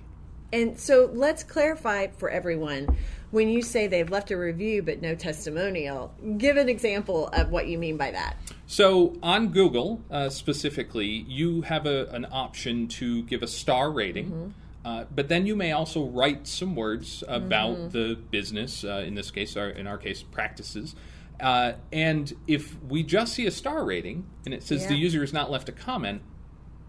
and 0.53 0.79
so 0.79 1.10
let's 1.13 1.44
clarify 1.44 2.08
for 2.08 2.29
everyone 2.29 2.88
when 3.32 3.50
you 3.50 3.62
say 3.62 3.88
they've 3.88 4.10
left 4.10 4.32
a 4.32 4.38
review 4.38 4.82
but 4.82 5.01
no 5.01 5.15
testimonial, 5.15 6.13
give 6.38 6.58
an 6.58 6.70
example 6.70 7.27
of 7.34 7.50
what 7.50 7.67
you 7.67 7.77
mean 7.77 7.98
by 7.98 8.12
that. 8.12 8.38
So 8.65 9.17
on 9.22 9.50
Google 9.50 10.01
uh, 10.10 10.29
specifically, 10.29 11.25
you 11.27 11.62
have 11.62 11.86
a, 11.86 12.08
an 12.08 12.25
option 12.32 12.88
to 12.89 13.24
give 13.24 13.44
a 13.44 13.48
star 13.48 13.91
rating. 13.91 14.25
Mm-hmm. 14.32 14.50
Uh, 14.86 15.03
but 15.13 15.27
then 15.27 15.46
you 15.46 15.53
may 15.53 15.74
also 15.74 16.06
write 16.06 16.48
some 16.48 16.74
words 16.74 17.22
about 17.27 17.75
mm-hmm. 17.75 17.89
the 17.89 18.15
business, 18.32 18.86
uh, 18.86 19.03
in 19.06 19.15
this 19.15 19.32
case, 19.32 19.58
our, 19.58 19.67
in 19.67 19.86
our 19.86 19.98
case, 19.98 20.24
practices. 20.24 20.96
Uh, 21.39 21.74
and 21.91 22.34
if 22.48 22.82
we 22.84 23.03
just 23.03 23.34
see 23.34 23.46
a 23.46 23.51
star 23.51 23.86
rating 23.86 24.25
and 24.46 24.53
it 24.53 24.63
says 24.63 24.84
yeah. 24.84 24.89
the 24.89 24.96
user 24.96 25.22
has 25.22 25.34
not 25.34 25.51
left 25.51 25.70
a 25.70 25.72
comment, 25.72 26.22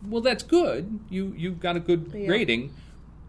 well, 0.07 0.23
that's 0.23 0.43
good. 0.43 1.01
You 1.11 1.35
you've 1.37 1.61
got 1.61 1.77
a 1.77 1.81
good 1.81 2.13
yeah. 2.15 2.29
rating 2.29 2.73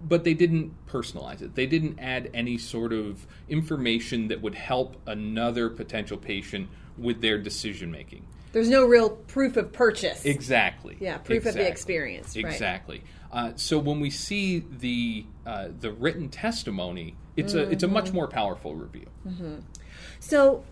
but 0.02 0.24
they 0.24 0.34
didn't 0.34 0.74
personalize 0.88 1.42
it. 1.42 1.56
They 1.56 1.66
didn't 1.66 2.00
add 2.00 2.30
any 2.34 2.58
sort 2.58 2.94
of 2.94 3.28
information 3.48 4.30
that 4.30 4.42
would 4.42 4.56
help 4.56 4.96
another 5.06 5.70
potential 5.70 6.18
patient 6.18 6.70
with 6.98 7.22
their 7.22 7.38
decision 7.38 7.92
making. 7.92 8.26
There's 8.52 8.70
no 8.70 8.86
real 8.86 9.10
proof 9.12 9.58
of 9.58 9.72
purchase. 9.72 10.26
Exactly. 10.26 10.98
Yeah, 11.00 11.18
proof 11.18 11.40
exactly. 11.40 11.62
of 11.62 11.66
the 11.66 11.72
experience. 11.72 12.36
Exactly. 12.36 13.04
Right. 13.32 13.52
Uh, 13.52 13.52
so 13.56 13.78
when 13.78 14.00
we 14.00 14.10
see 14.10 14.60
the 14.60 15.26
uh, 15.46 15.68
the 15.80 15.92
written 15.92 16.30
testimony, 16.30 17.16
it's 17.36 17.54
mm-hmm. 17.54 17.70
a 17.70 17.74
it's 17.74 17.84
a 17.84 17.88
much 17.88 18.12
more 18.12 18.28
powerful 18.28 18.74
review. 18.74 19.06
Mm-hmm. 19.28 19.56
So 20.20 20.64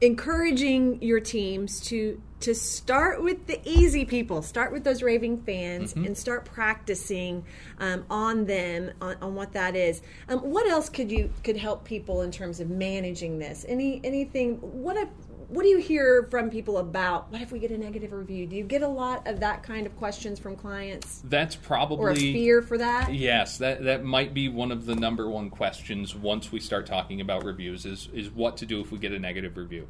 encouraging 0.00 1.02
your 1.02 1.20
teams 1.20 1.80
to 1.80 2.20
to 2.40 2.54
start 2.54 3.20
with 3.20 3.48
the 3.48 3.60
easy 3.68 4.04
people. 4.04 4.42
Start 4.42 4.72
with 4.72 4.84
those 4.84 5.02
raving 5.02 5.42
fans 5.42 5.92
mm-hmm. 5.92 6.04
and 6.04 6.16
start 6.16 6.44
practicing 6.44 7.44
um, 7.80 8.04
on 8.08 8.44
them 8.44 8.92
on, 9.00 9.16
on, 9.20 9.34
what 9.34 9.52
that 9.54 9.74
is. 9.74 10.02
Um, 10.28 10.38
what 10.38 10.68
else 10.68 10.88
could 10.88 11.10
you 11.10 11.32
could 11.42 11.56
help 11.56 11.84
people 11.84 12.22
in 12.22 12.30
terms 12.30 12.60
of 12.60 12.70
managing 12.70 13.40
this? 13.40 13.64
Any 13.68 14.00
anything 14.04 14.56
what 14.58 14.96
if 14.96 15.08
what 15.48 15.62
do 15.62 15.68
you 15.68 15.78
hear 15.78 16.28
from 16.30 16.50
people 16.50 16.76
about 16.76 17.32
what 17.32 17.40
if 17.40 17.50
we 17.50 17.58
get 17.58 17.70
a 17.70 17.78
negative 17.78 18.12
review? 18.12 18.46
Do 18.46 18.54
you 18.54 18.64
get 18.64 18.82
a 18.82 18.88
lot 18.88 19.26
of 19.26 19.40
that 19.40 19.62
kind 19.62 19.86
of 19.86 19.96
questions 19.96 20.38
from 20.38 20.56
clients? 20.56 21.22
That's 21.24 21.56
probably 21.56 21.98
or 21.98 22.10
a 22.10 22.16
fear 22.16 22.60
for 22.60 22.76
that? 22.78 23.14
Yes 23.14 23.58
that 23.58 23.82
that 23.84 24.04
might 24.04 24.34
be 24.34 24.48
one 24.48 24.70
of 24.70 24.84
the 24.84 24.94
number 24.94 25.28
one 25.28 25.48
questions 25.48 26.14
once 26.14 26.52
we 26.52 26.60
start 26.60 26.86
talking 26.86 27.20
about 27.20 27.44
reviews 27.44 27.86
is 27.86 28.08
is 28.12 28.30
what 28.30 28.58
to 28.58 28.66
do 28.66 28.80
if 28.80 28.92
we 28.92 28.98
get 28.98 29.12
a 29.12 29.18
negative 29.18 29.56
review. 29.56 29.86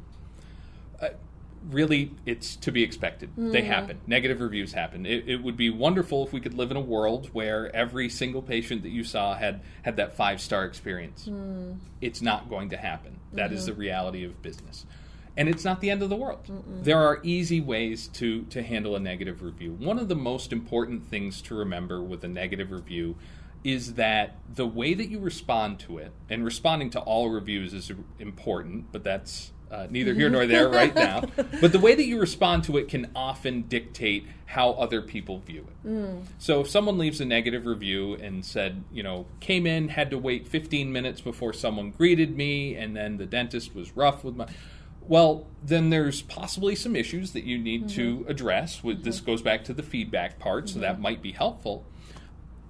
Uh, 1.01 1.09
really 1.69 2.13
it's 2.25 2.55
to 2.55 2.71
be 2.71 2.81
expected. 2.81 3.29
Mm. 3.35 3.51
they 3.51 3.61
happen. 3.61 3.99
Negative 4.07 4.39
reviews 4.39 4.71
happen. 4.71 5.05
It, 5.05 5.27
it, 5.27 5.43
would 5.43 5.57
be 5.57 5.69
wonderful 5.69 6.25
if 6.25 6.31
we 6.31 6.39
could 6.39 6.53
live 6.53 6.71
in 6.71 6.77
a 6.77 6.81
world 6.81 7.29
where 7.33 7.75
every 7.75 8.07
single 8.07 8.41
patient 8.41 8.83
that 8.83 8.89
you 8.89 9.03
saw 9.03 9.35
had 9.35 9.59
had 9.81 9.97
that 9.97 10.15
five 10.15 10.39
star 10.39 10.63
experience. 10.63 11.27
Mm. 11.27 11.79
it's 11.99 12.21
not 12.21 12.49
going 12.49 12.69
to 12.69 12.77
happen. 12.77 13.19
That 13.33 13.47
mm-hmm. 13.47 13.55
is 13.55 13.65
the 13.65 13.73
reality 13.73 14.23
of 14.23 14.41
business 14.41 14.85
and 15.37 15.49
it's 15.49 15.63
not 15.63 15.81
the 15.81 15.89
end 15.89 16.01
of 16.01 16.09
the 16.09 16.15
world. 16.15 16.45
Mm-mm. 16.47 16.83
There 16.83 16.99
are 16.99 17.19
easy 17.23 17.61
ways 17.61 18.07
to 18.13 18.43
to 18.43 18.63
handle 18.63 18.95
a 18.95 18.99
negative 18.99 19.41
review. 19.41 19.73
One 19.73 19.99
of 19.99 20.07
the 20.07 20.15
most 20.15 20.51
important 20.51 21.05
things 21.05 21.41
to 21.43 21.55
remember 21.55 22.01
with 22.01 22.23
a 22.23 22.27
negative 22.27 22.71
review 22.71 23.15
is 23.63 23.95
that 23.95 24.37
the 24.53 24.65
way 24.65 24.93
that 24.93 25.09
you 25.09 25.19
respond 25.19 25.79
to 25.79 25.97
it, 25.97 26.13
and 26.29 26.45
responding 26.45 26.89
to 26.91 26.99
all 26.99 27.29
reviews 27.29 27.73
is 27.73 27.91
important, 28.19 28.91
but 28.91 29.03
that's 29.03 29.51
uh, 29.71 29.87
neither 29.89 30.13
here 30.13 30.29
nor 30.29 30.45
there 30.45 30.69
right 30.69 30.95
now. 31.09 31.23
But 31.61 31.71
the 31.71 31.79
way 31.79 31.93
that 31.93 32.05
you 32.05 32.19
respond 32.19 32.63
to 32.65 32.77
it 32.77 32.87
can 32.87 33.11
often 33.15 33.63
dictate 33.63 34.25
how 34.45 34.71
other 34.71 35.01
people 35.01 35.39
view 35.39 35.67
it. 35.67 35.87
Mm. 35.87 36.23
So 36.39 36.61
if 36.61 36.69
someone 36.69 36.97
leaves 36.97 37.21
a 37.21 37.25
negative 37.25 37.65
review 37.65 38.15
and 38.15 38.43
said, 38.43 38.83
you 38.91 39.03
know, 39.03 39.27
came 39.39 39.67
in, 39.67 39.89
had 39.89 40.09
to 40.09 40.17
wait 40.17 40.47
15 40.47 40.91
minutes 40.91 41.21
before 41.21 41.53
someone 41.53 41.91
greeted 41.91 42.35
me, 42.35 42.75
and 42.75 42.95
then 42.95 43.17
the 43.17 43.25
dentist 43.25 43.75
was 43.75 43.95
rough 43.95 44.23
with 44.23 44.35
my 44.35 44.47
well, 45.09 45.47
then 45.63 45.89
there's 45.89 46.21
possibly 46.21 46.75
some 46.75 46.95
issues 46.95 47.33
that 47.33 47.43
you 47.43 47.57
need 47.57 47.87
mm-hmm. 47.87 47.95
to 47.95 48.25
address. 48.29 48.83
With 48.83 48.97
mm-hmm. 48.97 49.05
this 49.05 49.19
goes 49.19 49.41
back 49.41 49.65
to 49.65 49.73
the 49.73 49.83
feedback 49.83 50.39
part, 50.39 50.65
mm-hmm. 50.65 50.75
so 50.75 50.79
that 50.79 50.93
mm-hmm. 50.93 51.01
might 51.01 51.21
be 51.21 51.31
helpful. 51.31 51.83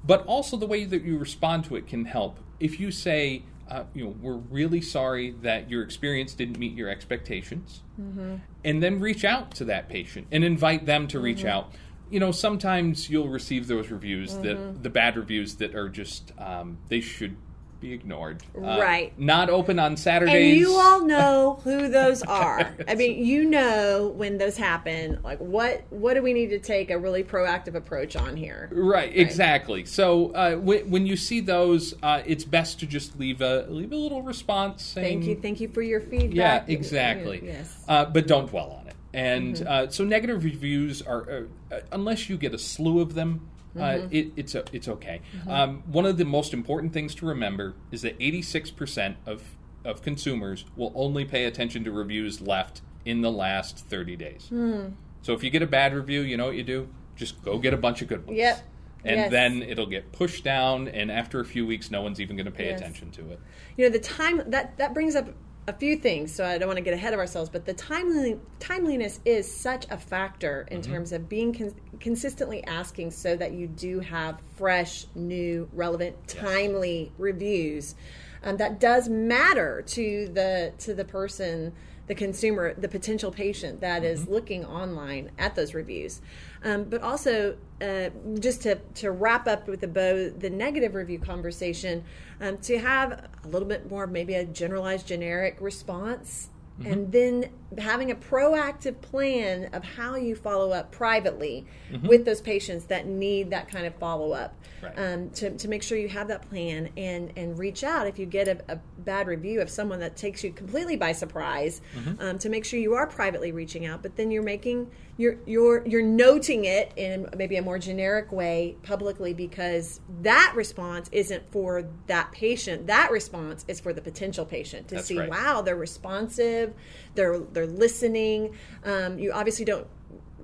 But 0.04 0.26
also 0.26 0.56
the 0.56 0.66
way 0.66 0.86
that 0.86 1.04
you 1.04 1.18
respond 1.18 1.66
to 1.66 1.76
it 1.76 1.86
can 1.86 2.06
help. 2.06 2.40
If 2.62 2.80
you 2.80 2.92
say, 2.92 3.44
uh, 3.70 3.84
you 3.94 4.06
know, 4.06 4.16
we're 4.22 4.38
really 4.38 4.80
sorry 4.80 5.32
that 5.42 5.70
your 5.70 5.84
experience 5.84 6.34
didn't 6.34 6.58
meet 6.58 6.74
your 6.74 6.90
expectations, 6.90 7.82
mm-hmm. 8.00 8.38
and 8.64 8.82
then 8.82 9.02
reach 9.02 9.26
out 9.26 9.54
to 9.56 9.66
that 9.66 9.90
patient 9.90 10.28
and 10.32 10.46
invite 10.46 10.86
them 10.86 11.08
to 11.10 11.20
reach 11.20 11.40
mm-hmm. 11.40 11.50
out. 11.50 11.74
You 12.10 12.22
know, 12.22 12.32
sometimes 12.32 13.10
you'll 13.10 13.28
receive 13.28 13.68
those 13.68 13.92
reviews 13.92 14.36
that 14.38 14.82
the 14.82 14.90
bad 14.90 15.16
reviews 15.16 15.56
that 15.56 15.76
are 15.76 15.90
just 15.90 16.32
um, 16.40 16.80
they 16.88 17.02
should 17.02 17.36
be 17.80 17.94
ignored. 17.94 18.44
Uh, 18.56 18.62
right. 18.62 19.18
Not 19.18 19.50
open 19.50 19.80
on 19.80 19.98
Saturdays. 19.98 20.52
And 20.52 20.60
you 20.60 20.76
all 20.76 21.06
know 21.06 21.60
who 21.64 21.90
those 21.90 22.22
are. 22.24 22.76
I 22.88 22.96
mean, 22.96 23.24
you 23.26 23.46
know 23.46 24.14
when 24.16 24.38
those 24.38 24.58
happen. 24.58 25.20
Like, 25.24 25.40
what 25.40 25.84
what 25.90 26.14
do 26.14 26.22
we 26.22 26.34
need 26.34 26.50
to 26.50 26.60
take 26.60 26.92
a 26.92 26.98
really 26.98 27.24
proactive 27.24 27.76
approach 27.76 28.16
on 28.16 28.36
here? 28.36 28.70
Right. 28.72 29.10
right? 29.10 29.18
Exactly. 29.18 29.86
So 29.86 30.32
uh, 30.32 30.56
when, 30.56 30.90
when 30.90 31.06
you 31.06 31.16
see 31.16 31.40
those, 31.40 31.94
uh, 32.04 32.22
it's 32.26 32.44
best 32.44 32.80
to 32.82 32.86
just 32.86 33.20
leave 33.20 33.42
a 33.42 33.66
leave 33.70 33.92
a 33.92 33.96
little 33.96 34.22
response. 34.22 34.84
Saying, 34.84 35.20
thank 35.20 35.30
you. 35.30 35.42
Thank 35.42 35.60
you 35.60 35.70
for 35.70 35.82
your 35.82 36.02
feedback. 36.02 36.68
Yeah. 36.68 36.74
Exactly. 36.74 37.42
Yes. 37.44 37.84
Uh, 37.88 38.06
but 38.06 38.28
don't 38.28 38.50
dwell 38.50 38.72
on 38.72 38.88
it. 38.88 38.96
And 39.14 39.56
mm-hmm. 39.56 39.68
Uh, 39.68 39.90
so 39.90 40.04
negative 40.04 40.44
reviews 40.44 41.02
are, 41.02 41.48
uh, 41.72 41.80
unless 41.92 42.30
you 42.30 42.38
get 42.38 42.54
a 42.54 42.58
slew 42.60 43.00
of 43.00 43.16
them, 43.16 43.50
uh, 43.58 43.59
mm-hmm. 43.76 43.82
Uh, 43.82 44.08
it, 44.12 44.32
it's 44.36 44.56
it's 44.56 44.88
okay. 44.88 45.22
Mm-hmm. 45.36 45.50
Um, 45.50 45.84
one 45.86 46.06
of 46.06 46.18
the 46.18 46.26
most 46.26 46.54
important 46.54 46.94
things 46.94 47.16
to 47.16 47.26
remember 47.26 47.76
is 47.92 48.02
that 48.02 48.18
86% 48.20 49.16
of 49.26 49.44
of 49.86 50.02
consumers 50.02 50.66
will 50.76 50.92
only 50.96 51.26
pay 51.26 51.46
attention 51.46 51.84
to 51.86 51.92
reviews 51.92 52.42
left 52.42 52.82
in 53.06 53.22
the 53.22 53.32
last 53.32 53.80
30 53.80 54.16
days. 54.18 54.50
Mm. 54.52 54.94
So 55.22 55.34
if 55.34 55.44
you 55.44 55.50
get 55.50 55.62
a 55.62 55.68
bad 55.68 55.94
review, 55.94 56.22
you 56.22 56.38
know 56.38 56.48
what 56.48 56.56
you 56.56 56.64
do? 56.64 56.90
Just 57.16 57.42
go 57.44 57.58
get 57.58 57.74
a 57.74 57.78
bunch 57.78 58.02
of 58.02 58.08
good 58.08 58.26
ones. 58.26 58.38
Yep. 58.38 58.62
And 59.06 59.16
yes. 59.16 59.32
then 59.32 59.64
it'll 59.64 59.86
get 59.86 60.12
pushed 60.12 60.44
down, 60.44 60.90
and 60.90 61.10
after 61.10 61.40
a 61.40 61.46
few 61.46 61.66
weeks, 61.66 61.90
no 61.90 62.02
one's 62.02 62.20
even 62.20 62.36
going 62.36 62.46
to 62.46 62.52
pay 62.52 62.68
yes. 62.68 62.82
attention 62.82 63.12
to 63.12 63.32
it. 63.32 63.40
You 63.78 63.86
know, 63.86 63.92
the 63.92 64.00
time 64.00 64.42
that 64.48 64.78
that 64.78 64.94
brings 64.94 65.16
up 65.16 65.30
a 65.68 65.74
few 65.74 65.96
things, 65.96 66.34
so 66.34 66.46
I 66.46 66.58
don't 66.58 66.68
want 66.68 66.78
to 66.78 66.84
get 66.84 66.94
ahead 66.94 67.14
of 67.14 67.20
ourselves, 67.20 67.50
but 67.50 67.66
the 67.66 67.74
timely, 67.74 68.40
timeliness 68.60 69.20
is 69.24 69.54
such 69.54 69.86
a 69.90 69.98
factor 69.98 70.68
in 70.72 70.82
mm-hmm. 70.82 70.92
terms 70.92 71.12
of 71.12 71.30
being 71.30 71.54
con- 71.54 71.76
consistently 72.00 72.64
asking 72.64 73.12
so 73.12 73.36
that 73.36 73.54
you 73.54 73.68
do 73.68 74.00
have 74.00 74.40
fresh, 74.58 75.06
new, 75.16 75.70
relevant, 75.74 76.28
timely 76.28 77.04
yes. 77.04 77.12
reviews. 77.18 77.96
Um, 78.42 78.58
that 78.58 78.80
does 78.80 79.10
matter 79.10 79.84
to 79.88 80.30
the 80.30 80.72
to 80.80 80.94
the 80.94 81.04
person 81.04 81.74
the 82.10 82.16
consumer, 82.16 82.74
the 82.74 82.88
potential 82.88 83.32
patient 83.32 83.80
that 83.82 84.04
is 84.04 84.22
mm-hmm. 84.22 84.34
looking 84.34 84.66
online 84.66 85.30
at 85.38 85.56
those 85.56 85.76
reviews. 85.76 86.22
Um, 86.64 86.86
but 86.86 87.04
also, 87.04 87.56
uh, 87.82 88.10
just 88.40 88.64
to, 88.64 88.80
to 88.96 89.12
wrap 89.12 89.48
up 89.48 89.68
with 89.68 89.80
the 89.80 89.88
bow, 89.88 90.32
the 90.32 90.50
negative 90.50 90.96
review 90.96 91.20
conversation, 91.20 92.04
um, 92.42 92.58
to 92.58 92.80
have 92.80 93.30
a 93.44 93.48
little 93.48 93.68
bit 93.68 93.92
more, 93.92 94.08
maybe 94.08 94.34
a 94.34 94.44
generalized, 94.44 95.06
generic 95.08 95.58
response, 95.62 96.50
mm-hmm. 96.80 96.92
and 96.92 97.12
then 97.12 97.52
having 97.78 98.10
a 98.12 98.16
proactive 98.16 99.00
plan 99.02 99.70
of 99.74 99.84
how 99.84 100.16
you 100.16 100.36
follow 100.36 100.72
up 100.72 100.92
privately 100.92 101.66
Mm-hmm. 101.92 102.08
with 102.08 102.24
those 102.24 102.40
patients 102.40 102.86
that 102.86 103.08
need 103.08 103.50
that 103.50 103.68
kind 103.68 103.88
of 103.88 103.96
follow 103.96 104.32
up 104.32 104.54
Right. 104.84 104.94
um, 104.96 105.30
to, 105.32 105.58
to 105.58 105.68
make 105.68 105.82
sure 105.84 105.98
you 105.98 106.08
have 106.08 106.28
that 106.30 106.48
plan 106.48 106.90
and 106.96 107.34
and 107.36 107.58
reach 107.58 107.84
out 107.84 108.06
if 108.08 108.18
you 108.20 108.26
get 108.28 108.48
a, 108.48 108.60
a 108.72 108.80
bad 109.00 109.26
review 109.28 109.60
of 109.60 109.70
someone 109.72 110.00
that 110.02 110.16
takes 110.16 110.44
you 110.44 110.52
completely 110.52 110.96
by 110.98 111.12
surprise 111.14 111.82
Mm-hmm. 111.98 112.22
um, 112.22 112.38
to 112.40 112.50
make 112.50 112.64
sure 112.64 112.80
you 112.80 112.94
are 112.94 113.08
privately 113.08 113.52
reaching 113.52 113.86
out 113.88 114.04
but 114.04 114.16
then 114.16 114.30
you're 114.30 114.44
making 114.44 114.92
you're 115.18 115.38
you're 115.48 115.86
you're 115.88 116.04
noting 116.04 116.66
it 116.66 116.94
in 116.96 117.28
maybe 117.36 117.58
a 117.58 117.62
more 117.62 117.80
generic 117.80 118.32
way 118.32 118.76
publicly 118.84 119.34
because 119.34 120.00
that 120.22 120.54
response 120.56 121.10
isn't 121.12 121.46
for 121.52 121.86
that 122.08 122.32
patient 122.32 122.86
that 122.88 123.10
response 123.12 123.66
is 123.68 123.80
for 123.80 123.92
the 123.94 124.02
potential 124.02 124.46
patient 124.46 124.88
to 124.90 124.96
That's 124.96 125.08
see 125.08 125.18
right. 125.20 125.30
wow 125.30 125.62
they're 125.64 125.76
responsive 125.76 126.74
they're 127.16 127.40
they're 127.40 127.59
listening 127.68 128.56
um, 128.84 129.18
you 129.20 129.32
obviously 129.32 129.66
don't 129.66 129.88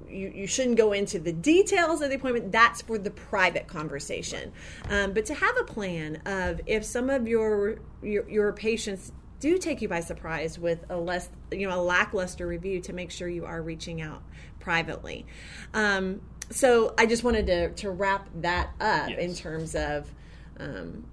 you, 0.10 0.32
you 0.34 0.48
shouldn't 0.48 0.78
go 0.78 0.94
into 0.94 1.20
the 1.20 1.34
details 1.34 2.02
of 2.02 2.10
the 2.10 2.16
appointment. 2.16 2.52
That's 2.52 2.82
for 2.82 2.98
the 2.98 3.12
private 3.12 3.68
conversation. 3.68 4.52
Um, 4.90 5.14
but 5.14 5.26
to 5.26 5.34
have 5.34 5.58
a 5.60 5.64
plan 5.64 6.22
of 6.26 6.62
if 6.66 6.86
some 6.86 7.10
of 7.10 7.28
your, 7.28 7.80
your 8.02 8.30
your 8.30 8.54
patients 8.54 9.12
do 9.40 9.58
take 9.58 9.82
you 9.82 9.90
by 9.90 10.00
surprise 10.00 10.58
with 10.58 10.86
a 10.90 10.98
less 10.98 11.30
you 11.52 11.68
know 11.68 11.78
a 11.78 11.82
lackluster 11.82 12.48
review, 12.48 12.80
to 12.82 12.94
make 12.94 13.12
sure 13.12 13.28
you 13.28 13.46
are 13.46 13.62
reaching 13.62 14.02
out 14.02 14.24
privately. 14.60 15.26
Um, 15.74 16.22
so 16.50 16.94
I 16.98 17.06
just 17.06 17.24
wanted 17.24 17.48
to 17.48 17.74
to 17.74 17.92
wrap 17.92 18.30
that 18.36 18.70
up 18.80 19.10
Yes. 19.10 19.20
in 19.20 19.36
terms 19.36 19.76
of. 19.76 20.10
Um, 20.58 21.06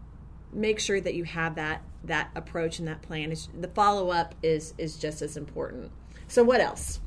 make 0.53 0.79
sure 0.79 1.01
that 1.01 1.15
you 1.15 1.25
have 1.25 1.55
that 1.57 1.83
that 2.05 2.31
approach 2.35 2.79
and 2.79 2.89
that 2.89 3.01
plan. 3.03 3.31
It's, 3.31 3.49
the 3.59 3.69
follow 3.69 4.11
up 4.11 4.35
is 4.43 4.75
is 4.79 4.97
just 4.97 5.23
as 5.23 5.37
important. 5.37 5.91
So 6.29 6.43
what 6.43 6.61
else? 6.61 7.01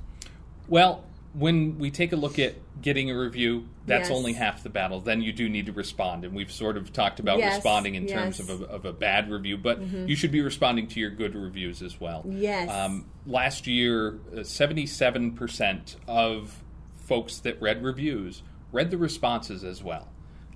Well, 0.68 1.04
when 1.34 1.78
we 1.80 1.92
take 1.92 2.14
a 2.14 2.16
look 2.16 2.40
at 2.40 2.56
getting 2.82 3.12
a 3.12 3.20
review, 3.20 3.68
that's 3.86 4.10
Yes. 4.10 4.18
only 4.18 4.34
half 4.34 4.64
the 4.64 4.70
battle. 4.70 5.02
Then 5.02 5.22
you 5.22 5.34
do 5.34 5.50
need 5.50 5.66
to 5.66 5.74
respond, 5.74 6.24
and 6.24 6.34
we've 6.34 6.52
sort 6.52 6.78
of 6.78 6.94
talked 6.94 7.20
about 7.20 7.40
Yes, 7.40 7.56
responding 7.56 7.96
in 7.96 8.08
terms 8.08 8.40
yes. 8.40 8.48
Mm-hmm. 8.48 8.64
of 8.64 8.70
a, 8.70 8.74
of 8.74 8.86
a 8.86 8.94
bad 8.94 9.30
review, 9.30 9.58
but 9.58 9.82
you 9.82 10.16
should 10.16 10.32
be 10.32 10.42
responding 10.42 10.88
to 10.88 11.00
your 11.00 11.10
good 11.10 11.36
reviews 11.36 11.82
as 11.82 12.00
well. 12.00 12.24
Yes. 12.28 12.70
Um, 12.70 13.06
last 13.26 13.68
year, 13.68 14.20
uh, 14.36 14.44
seventy-seven 14.44 15.34
percent 15.34 15.98
of 16.08 16.64
folks 16.96 17.40
that 17.40 17.62
read 17.62 17.84
reviews 17.84 18.42
read 18.72 18.90
the 18.92 18.98
responses 18.98 19.64
as 19.64 19.84
well. 19.84 20.08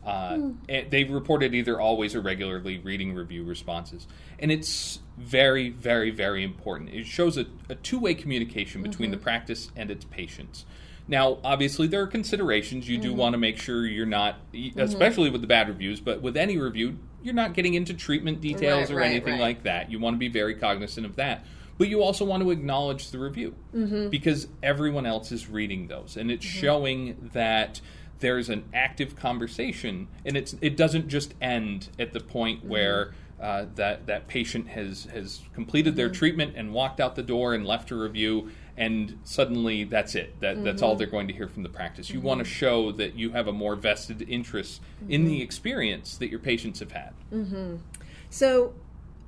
Uh, 0.10 0.52
and 0.68 0.90
they 0.92 1.04
reported 1.04 1.54
either 1.54 1.80
always 1.80 2.16
or 2.16 2.22
regularly 2.22 2.80
reading 2.80 3.14
review 3.14 3.44
responses. 3.44 4.08
And 4.40 4.52
it's 4.52 5.00
very, 5.18 5.70
very, 5.70 6.10
very 6.10 6.44
important. 6.44 6.90
It 6.90 7.06
shows 7.06 7.38
a, 7.38 7.46
a 7.70 7.76
two 7.76 8.00
way 8.00 8.14
communication 8.16 8.82
between 8.82 9.12
the 9.12 9.18
Mm-hmm. 9.18 9.24
practice 9.24 9.72
and 9.76 9.92
its 9.92 10.06
patients. 10.06 10.66
Now, 11.08 11.40
obviously, 11.44 11.88
there 11.88 12.02
are 12.02 12.08
considerations. 12.08 12.88
You 12.90 12.98
Mm-hmm. 12.98 13.08
do 13.10 13.14
want 13.14 13.34
to 13.34 13.38
make 13.38 13.58
sure 13.58 13.86
you're 13.86 14.06
not, 14.06 14.38
e, 14.54 14.72
especially 14.78 15.30
with 15.30 15.42
the 15.42 15.48
bad 15.48 15.68
reviews, 15.68 16.00
but 16.00 16.22
with 16.22 16.36
any 16.38 16.58
review, 16.58 16.98
you're 17.22 17.34
not 17.34 17.54
getting 17.54 17.74
into 17.74 17.94
treatment 17.94 18.40
details 18.42 18.90
Right, 18.90 18.96
or 18.96 19.00
right, 19.00 19.12
anything 19.12 19.34
right. 19.34 19.42
like 19.42 19.64
that. 19.64 19.92
You 19.92 20.00
want 20.00 20.16
to 20.16 20.20
be 20.20 20.30
very 20.30 20.56
cognizant 20.56 21.06
of 21.06 21.16
that. 21.18 21.46
But 21.78 21.88
you 21.88 22.02
also 22.04 22.26
want 22.26 22.44
to 22.44 22.52
acknowledge 22.52 23.12
the 23.12 23.20
review 23.20 23.56
Mm-hmm. 23.76 24.10
because 24.10 24.48
everyone 24.64 25.06
else 25.06 25.32
is 25.32 25.50
reading 25.50 25.88
those, 25.88 26.18
and 26.18 26.30
it's 26.32 26.46
showing 26.46 27.30
that 27.34 27.82
there's 28.20 28.50
an 28.50 28.66
active 28.74 29.16
conversation, 29.16 30.08
and 30.26 30.36
it's 30.36 30.56
it 30.62 30.76
doesn't 30.76 31.08
just 31.08 31.34
end 31.42 31.90
at 31.98 32.14
the 32.14 32.20
point 32.20 32.60
Mm-hmm. 32.60 32.70
where 32.70 33.14
uh, 33.40 33.66
that 33.76 34.06
that 34.08 34.28
patient 34.28 34.68
has 34.68 35.06
has 35.06 35.42
completed 35.54 35.96
their 35.96 36.08
mm-hmm. 36.08 36.16
treatment 36.16 36.54
and 36.56 36.74
walked 36.74 37.00
out 37.00 37.16
the 37.16 37.24
door 37.24 37.54
and 37.54 37.66
left 37.66 37.92
a 37.92 37.96
review, 37.96 38.52
and 38.76 39.18
suddenly 39.24 39.86
that's 39.86 40.16
it. 40.16 40.40
That 40.42 40.64
that's 40.64 40.82
all 40.82 40.92
mm-hmm. 40.92 41.00
they're 41.00 41.08
going 41.08 41.28
to 41.28 41.34
hear 41.34 41.48
from 41.48 41.64
the 41.64 41.70
practice. 41.70 42.10
You 42.10 42.20
mm-hmm. 42.20 42.28
want 42.28 42.40
to 42.40 42.46
show 42.46 42.92
that 42.94 43.16
you 43.16 43.32
have 43.32 43.48
a 43.48 43.54
more 43.54 43.76
vested 43.76 44.26
interest 44.28 44.82
in 45.08 45.26
the 45.26 45.42
experience 45.42 46.18
that 46.18 46.30
your 46.30 46.40
patients 46.40 46.80
have 46.80 46.92
had. 46.92 47.14
So 48.30 48.74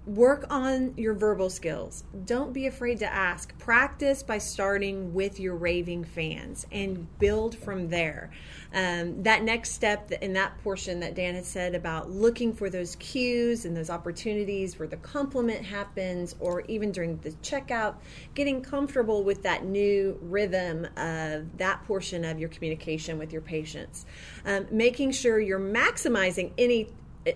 work 0.06 0.46
on 0.50 0.94
your 0.98 1.14
verbal 1.14 1.50
skills. 1.50 2.04
Don't 2.26 2.54
be 2.54 2.66
afraid 2.66 3.00
to 3.00 3.14
ask. 3.14 3.56
Practice 3.60 4.24
by 4.24 4.40
starting 4.40 5.14
with 5.14 5.40
your 5.40 5.56
raving 5.56 6.06
fans 6.06 6.66
and 6.72 7.08
build 7.20 7.56
from 7.56 7.90
there. 7.90 8.32
Um, 8.74 9.22
that 9.24 9.44
next 9.44 9.72
step 9.74 10.12
in 10.12 10.34
that 10.34 10.58
portion 10.64 11.02
that 11.02 11.14
Dan 11.14 11.36
had 11.36 11.46
said 11.46 11.76
about 11.76 12.10
looking 12.10 12.54
for 12.54 12.70
those 12.70 12.96
cues 12.96 13.66
and 13.66 13.78
those 13.78 13.92
opportunities 13.92 14.80
where 14.80 14.88
the 14.88 14.98
compliment 14.98 15.64
happens, 15.64 16.36
or 16.40 16.62
even 16.62 16.92
during 16.92 17.18
the 17.18 17.32
checkout, 17.44 17.96
getting 18.34 18.62
comfortable 18.62 19.24
with 19.24 19.44
that 19.44 19.66
new 19.66 20.18
rhythm 20.22 20.88
of 20.98 21.58
that 21.58 21.84
portion 21.86 22.26
of 22.26 22.40
your 22.40 22.50
communication 22.50 23.20
with 23.20 23.32
your 23.32 23.42
patients. 23.42 24.06
Um, 24.46 24.66
making 24.72 25.12
sure 25.12 25.40
you're 25.40 25.60
maximizing 25.60 26.54
any 26.58 26.90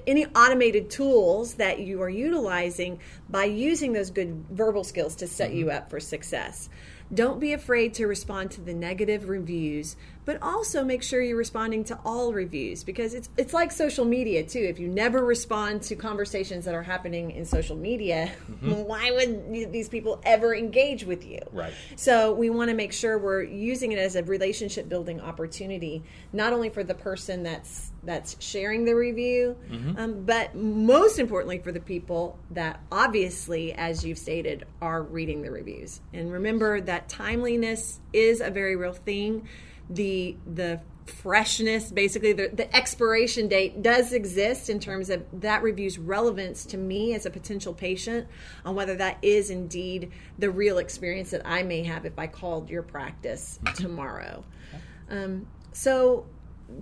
any 0.07 0.25
automated 0.27 0.89
tools 0.89 1.55
that 1.55 1.79
you 1.79 2.01
are 2.01 2.09
utilizing 2.09 2.99
by 3.29 3.45
using 3.45 3.93
those 3.93 4.09
good 4.09 4.45
verbal 4.49 4.83
skills 4.83 5.15
to 5.17 5.27
set 5.27 5.53
you 5.53 5.67
mm-hmm. 5.67 5.77
up 5.77 5.89
for 5.89 5.99
success. 5.99 6.69
Don't 7.13 7.39
be 7.39 7.53
afraid 7.53 7.93
to 7.95 8.07
respond 8.07 8.49
to 8.51 8.61
the 8.61 8.73
negative 8.73 9.29
reviews, 9.29 9.95
but 10.25 10.41
also 10.41 10.83
make 10.83 11.03
sure 11.03 11.21
you're 11.21 11.37
responding 11.37 11.83
to 11.83 11.99
all 12.03 12.33
reviews 12.33 12.83
because 12.83 13.13
it's 13.13 13.29
it's 13.37 13.53
like 13.53 13.71
social 13.71 14.05
media 14.05 14.43
too. 14.43 14.59
If 14.59 14.79
you 14.79 14.87
never 14.87 15.23
respond 15.23 15.83
to 15.83 15.95
conversations 15.95 16.65
that 16.65 16.73
are 16.73 16.81
happening 16.81 17.29
in 17.29 17.45
social 17.45 17.75
media, 17.75 18.31
mm-hmm. 18.51 18.71
why 18.87 19.11
would 19.11 19.71
these 19.71 19.87
people 19.87 20.19
ever 20.23 20.55
engage 20.55 21.03
with 21.03 21.27
you? 21.27 21.41
Right. 21.51 21.73
So 21.95 22.33
we 22.33 22.49
want 22.49 22.71
to 22.71 22.75
make 22.75 22.91
sure 22.91 23.19
we're 23.19 23.43
using 23.43 23.91
it 23.91 23.99
as 23.99 24.15
a 24.15 24.23
relationship 24.23 24.89
building 24.89 25.21
opportunity, 25.21 26.01
not 26.33 26.53
only 26.53 26.69
for 26.69 26.83
the 26.83 26.95
person 26.95 27.43
that's 27.43 27.91
that's 28.05 28.35
sharing 28.39 28.85
the 28.85 28.95
review, 28.95 29.57
um, 29.97 30.25
but 30.25 30.55
most 30.55 31.19
importantly 31.19 31.59
for 31.59 31.71
the 31.71 31.79
people 31.79 32.37
that 32.51 32.79
obviously, 32.91 33.73
as 33.73 34.05
you've 34.05 34.17
stated, 34.17 34.65
are 34.81 35.01
reading 35.01 35.41
the 35.41 35.51
reviews. 35.51 36.01
And 36.13 36.31
remember 36.31 36.81
that 36.81 37.09
timeliness 37.09 37.99
is 38.13 38.41
a 38.41 38.51
very 38.51 38.75
real 38.75 38.93
thing. 38.93 39.47
The 39.89 40.37
the 40.45 40.81
freshness, 41.05 41.91
basically 41.91 42.33
the, 42.33 42.49
the 42.51 42.75
expiration 42.75 43.47
date 43.47 43.81
does 43.81 44.11
exist 44.11 44.69
in 44.69 44.79
terms 44.79 45.09
of 45.09 45.23
that 45.41 45.61
review's 45.61 45.99
relevance 45.99 46.65
to 46.65 46.77
me 46.77 47.13
as 47.13 47.25
a 47.25 47.29
potential 47.29 47.73
patient 47.73 48.27
on 48.65 48.75
whether 48.75 48.95
that 48.95 49.17
is 49.21 49.49
indeed 49.49 50.11
the 50.39 50.49
real 50.49 50.79
experience 50.79 51.29
that 51.29 51.41
I 51.45 51.63
may 51.63 51.83
have 51.83 52.05
if 52.05 52.17
I 52.17 52.27
called 52.27 52.69
your 52.69 52.81
practice 52.81 53.59
tomorrow. 53.75 54.43
Um, 55.09 55.47
so, 55.71 56.25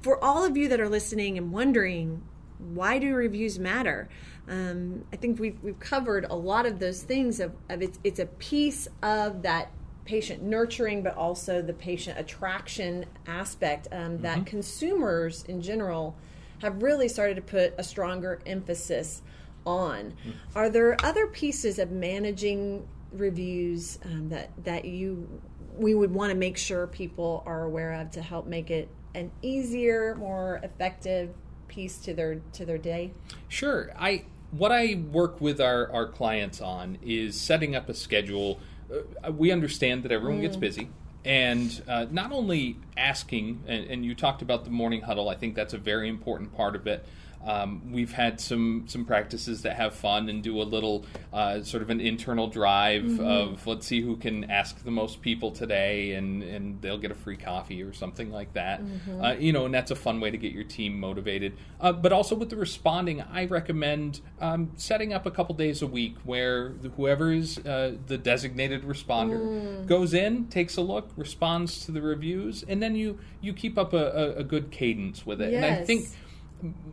for 0.01 0.23
all 0.23 0.43
of 0.43 0.57
you 0.57 0.67
that 0.69 0.79
are 0.79 0.89
listening 0.89 1.37
and 1.37 1.51
wondering, 1.51 2.23
why 2.57 2.99
do 2.99 3.13
reviews 3.13 3.59
matter? 3.59 4.09
Um, 4.47 5.05
I 5.11 5.15
think 5.17 5.39
we've, 5.39 5.61
we've 5.61 5.79
covered 5.79 6.25
a 6.29 6.35
lot 6.35 6.65
of 6.65 6.79
those 6.79 7.03
things. 7.03 7.39
Of, 7.39 7.53
of 7.69 7.81
it's, 7.81 7.99
it's 8.03 8.19
a 8.19 8.25
piece 8.25 8.87
of 9.01 9.41
that 9.43 9.71
patient 10.05 10.43
nurturing, 10.43 11.03
but 11.03 11.15
also 11.15 11.61
the 11.61 11.73
patient 11.73 12.19
attraction 12.19 13.05
aspect 13.27 13.87
um, 13.91 14.19
that 14.19 14.45
consumers 14.45 15.43
in 15.43 15.61
general 15.61 16.15
have 16.59 16.81
really 16.81 17.07
started 17.07 17.35
to 17.35 17.41
put 17.41 17.73
a 17.77 17.83
stronger 17.83 18.39
emphasis 18.45 19.21
on. 19.65 20.13
Are 20.55 20.69
there 20.69 20.97
other 21.03 21.27
pieces 21.27 21.79
of 21.79 21.91
managing 21.91 22.87
reviews 23.11 23.99
um, 24.05 24.29
that 24.29 24.49
that 24.63 24.85
you 24.85 25.27
we 25.75 25.95
would 25.95 26.11
want 26.11 26.31
to 26.31 26.37
make 26.37 26.57
sure 26.57 26.87
people 26.87 27.43
are 27.45 27.63
aware 27.63 27.93
of 27.93 28.11
to 28.11 28.21
help 28.21 28.45
make 28.45 28.69
it 28.69 28.89
an 29.15 29.31
easier, 29.41 30.15
more 30.15 30.59
effective 30.63 31.33
piece 31.67 31.97
to 31.97 32.13
their 32.13 32.35
to 32.53 32.65
their 32.65 32.77
day? 32.77 33.13
Sure. 33.47 33.91
I 33.97 34.25
what 34.51 34.71
I 34.71 35.01
work 35.11 35.41
with 35.41 35.59
our, 35.59 35.91
our 35.91 36.07
clients 36.07 36.61
on 36.61 36.99
is 37.01 37.39
setting 37.39 37.75
up 37.75 37.89
a 37.89 37.93
schedule. 37.93 38.59
Uh, 38.91 39.31
we 39.31 39.51
understand 39.51 40.03
that 40.03 40.11
everyone 40.11 40.41
gets 40.41 40.57
busy, 40.57 40.89
and 41.25 41.81
uh, 41.87 42.05
not 42.11 42.31
only 42.31 42.77
asking. 42.95 43.63
And, 43.67 43.85
and 43.85 44.05
you 44.05 44.13
talked 44.13 44.41
about 44.41 44.63
the 44.63 44.69
morning 44.69 45.01
huddle. 45.01 45.29
I 45.29 45.35
think 45.35 45.55
that's 45.55 45.73
a 45.73 45.79
very 45.79 46.07
important 46.07 46.55
part 46.55 46.75
of 46.75 46.85
it. 46.87 47.05
Um, 47.45 47.91
we've 47.91 48.11
had 48.13 48.39
some 48.39 48.85
some 48.87 49.05
practices 49.05 49.63
that 49.63 49.75
have 49.75 49.93
fun 49.93 50.29
and 50.29 50.41
do 50.41 50.61
a 50.61 50.63
little 50.63 51.05
uh, 51.33 51.61
sort 51.63 51.83
of 51.83 51.89
an 51.89 51.99
internal 51.99 52.47
drive 52.47 53.19
of 53.19 53.67
let's 53.67 53.85
see 53.85 54.01
who 54.01 54.15
can 54.15 54.49
ask 54.49 54.83
the 54.83 54.91
most 54.91 55.21
people 55.21 55.51
today, 55.51 56.13
and 56.13 56.41
and 56.43 56.81
they'll 56.81 56.97
get 56.97 57.11
a 57.11 57.15
free 57.15 57.37
coffee 57.37 57.83
or 57.83 57.93
something 57.93 58.31
like 58.31 58.53
that. 58.53 58.81
Uh, 59.21 59.35
you 59.37 59.51
know, 59.51 59.65
and 59.65 59.73
that's 59.73 59.91
a 59.91 59.95
fun 59.95 60.19
way 60.19 60.31
to 60.31 60.37
get 60.37 60.53
your 60.53 60.63
team 60.63 60.99
motivated. 60.99 61.57
Uh, 61.81 61.91
but 61.91 62.13
also 62.13 62.35
with 62.35 62.49
the 62.49 62.55
responding, 62.55 63.21
I 63.21 63.45
recommend 63.45 64.21
um, 64.39 64.71
setting 64.77 65.13
up 65.13 65.25
a 65.25 65.31
couple 65.31 65.55
days 65.55 65.81
a 65.81 65.87
week 65.87 66.15
where 66.23 66.69
whoever 66.95 67.31
is 67.31 67.57
uh, 67.59 67.95
the 68.07 68.17
designated 68.17 68.83
responder 68.83 69.85
goes 69.85 70.13
in, 70.13 70.47
takes 70.47 70.77
a 70.77 70.81
look, 70.81 71.09
responds 71.17 71.85
to 71.85 71.91
the 71.91 72.01
reviews, 72.01 72.63
and 72.67 72.81
then 72.81 72.95
you 72.95 73.19
you 73.41 73.53
keep 73.53 73.77
up 73.77 73.93
a, 73.93 73.97
a, 73.97 74.35
a 74.37 74.43
good 74.43 74.71
cadence 74.71 75.25
with 75.25 75.41
it. 75.41 75.53
And 75.53 75.65
I 75.65 75.83
think 75.83 76.07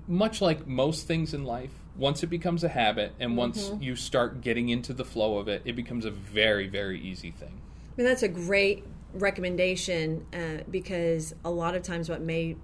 much 0.08 0.40
like 0.40 0.66
most 0.66 1.06
things 1.06 1.34
in 1.34 1.44
life, 1.44 1.70
once 1.96 2.22
it 2.22 2.28
becomes 2.28 2.64
a 2.64 2.68
habit 2.68 3.12
and 3.20 3.36
once 3.36 3.68
Mm-hmm. 3.70 3.82
you 3.82 3.96
start 3.96 4.40
getting 4.40 4.68
into 4.68 4.92
the 4.92 5.04
flow 5.04 5.38
of 5.38 5.48
it, 5.48 5.62
it 5.64 5.74
becomes 5.76 6.04
a 6.04 6.10
very, 6.10 6.66
very 6.66 7.00
easy 7.00 7.30
thing. 7.30 7.52
I 7.52 8.00
mean, 8.00 8.06
that's 8.06 8.22
a 8.22 8.28
great 8.28 8.84
recommendation 9.12 10.26
uh, 10.32 10.62
because 10.70 11.34
a 11.44 11.50
lot 11.50 11.74
of 11.74 11.82
times 11.82 12.08
what 12.08 12.20
may 12.20 12.56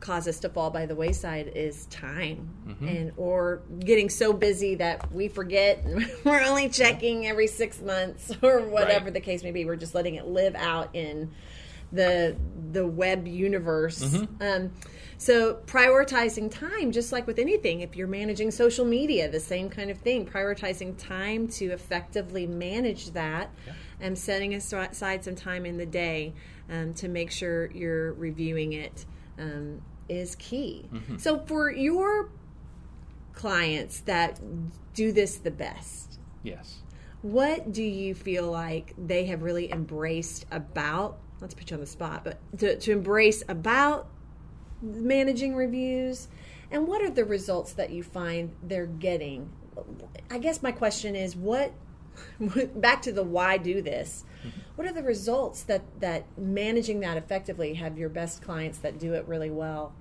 cause 0.00 0.28
us 0.28 0.40
to 0.40 0.48
fall 0.50 0.70
by 0.70 0.84
the 0.86 0.94
wayside 0.94 1.52
is 1.54 1.86
time 1.86 2.50
Mm-hmm. 2.68 2.88
and 2.88 3.12
or 3.16 3.62
getting 3.80 4.08
so 4.10 4.32
busy 4.32 4.74
that 4.76 5.10
we 5.12 5.28
forget 5.28 5.84
we're 6.24 6.42
only 6.42 6.68
checking 6.68 7.26
every 7.26 7.46
six 7.46 7.80
months 7.80 8.30
or 8.42 8.60
whatever 8.62 9.04
Right. 9.06 9.14
the 9.14 9.20
case 9.20 9.42
may 9.42 9.50
be 9.50 9.64
we're 9.64 9.76
just 9.76 9.94
letting 9.94 10.14
it 10.16 10.26
live 10.26 10.54
out 10.56 10.90
in 10.94 11.30
the 11.94 12.36
the 12.72 12.86
web 12.86 13.26
universe 13.28 14.02
Mm-hmm. 14.02 14.42
um, 14.42 14.72
so 15.16 15.54
prioritizing 15.66 16.50
time 16.50 16.90
just 16.90 17.12
like 17.12 17.26
with 17.26 17.38
anything 17.38 17.80
if 17.82 17.94
you're 17.96 18.08
managing 18.08 18.50
social 18.50 18.84
media 18.84 19.30
the 19.30 19.38
same 19.38 19.70
kind 19.70 19.90
of 19.90 19.98
thing 19.98 20.26
prioritizing 20.26 20.94
time 20.98 21.46
to 21.48 21.66
effectively 21.66 22.46
manage 22.48 23.10
that 23.12 23.50
and 24.00 24.18
setting 24.18 24.54
aside 24.54 25.22
some 25.24 25.36
time 25.36 25.64
in 25.64 25.76
the 25.76 25.86
day 25.86 26.32
um, 26.68 26.92
to 26.94 27.06
make 27.08 27.30
sure 27.30 27.70
you're 27.72 28.12
reviewing 28.14 28.72
it 28.72 29.04
um, 29.38 29.80
is 30.08 30.34
key 30.36 30.88
so 31.16 31.38
for 31.46 31.70
your 31.70 32.30
clients 33.32 34.00
that 34.00 34.40
do 34.94 35.12
this 35.12 35.36
the 35.38 35.50
best 35.50 36.18
Yes. 36.42 36.82
what 37.22 37.72
do 37.72 37.82
you 37.82 38.14
feel 38.14 38.50
like 38.50 38.94
they 38.98 39.26
have 39.26 39.42
really 39.42 39.72
embraced 39.72 40.44
about 40.50 41.18
let's 41.40 41.54
put 41.54 41.70
you 41.70 41.74
on 41.74 41.80
the 41.80 41.86
spot 41.86 42.24
but 42.24 42.38
to, 42.58 42.78
to 42.78 42.92
embrace 42.92 43.42
about 43.48 44.08
managing 44.82 45.54
reviews. 45.54 46.28
And 46.70 46.88
what 46.88 47.02
are 47.02 47.10
the 47.10 47.24
results 47.24 47.74
that 47.74 47.90
you 47.90 48.02
find 48.02 48.54
they're 48.62 48.86
getting? 48.86 49.50
I 50.30 50.38
guess 50.38 50.62
my 50.62 50.72
question 50.72 51.14
is 51.14 51.36
what 51.36 51.72
back 52.76 53.02
to 53.02 53.12
the 53.12 53.22
why 53.22 53.58
do 53.58 53.82
this 53.82 54.24
what 54.76 54.86
are 54.86 54.92
the 54.92 55.02
results 55.02 55.62
that 55.64 55.82
that 56.00 56.26
managing 56.38 57.00
that 57.00 57.16
effectively 57.16 57.74
have 57.74 57.96
your 57.96 58.08
best 58.08 58.42
clients 58.42 58.78
that 58.78 58.98
do 58.98 59.14
it 59.14 59.26
really 59.28 59.50
well? 59.50 59.92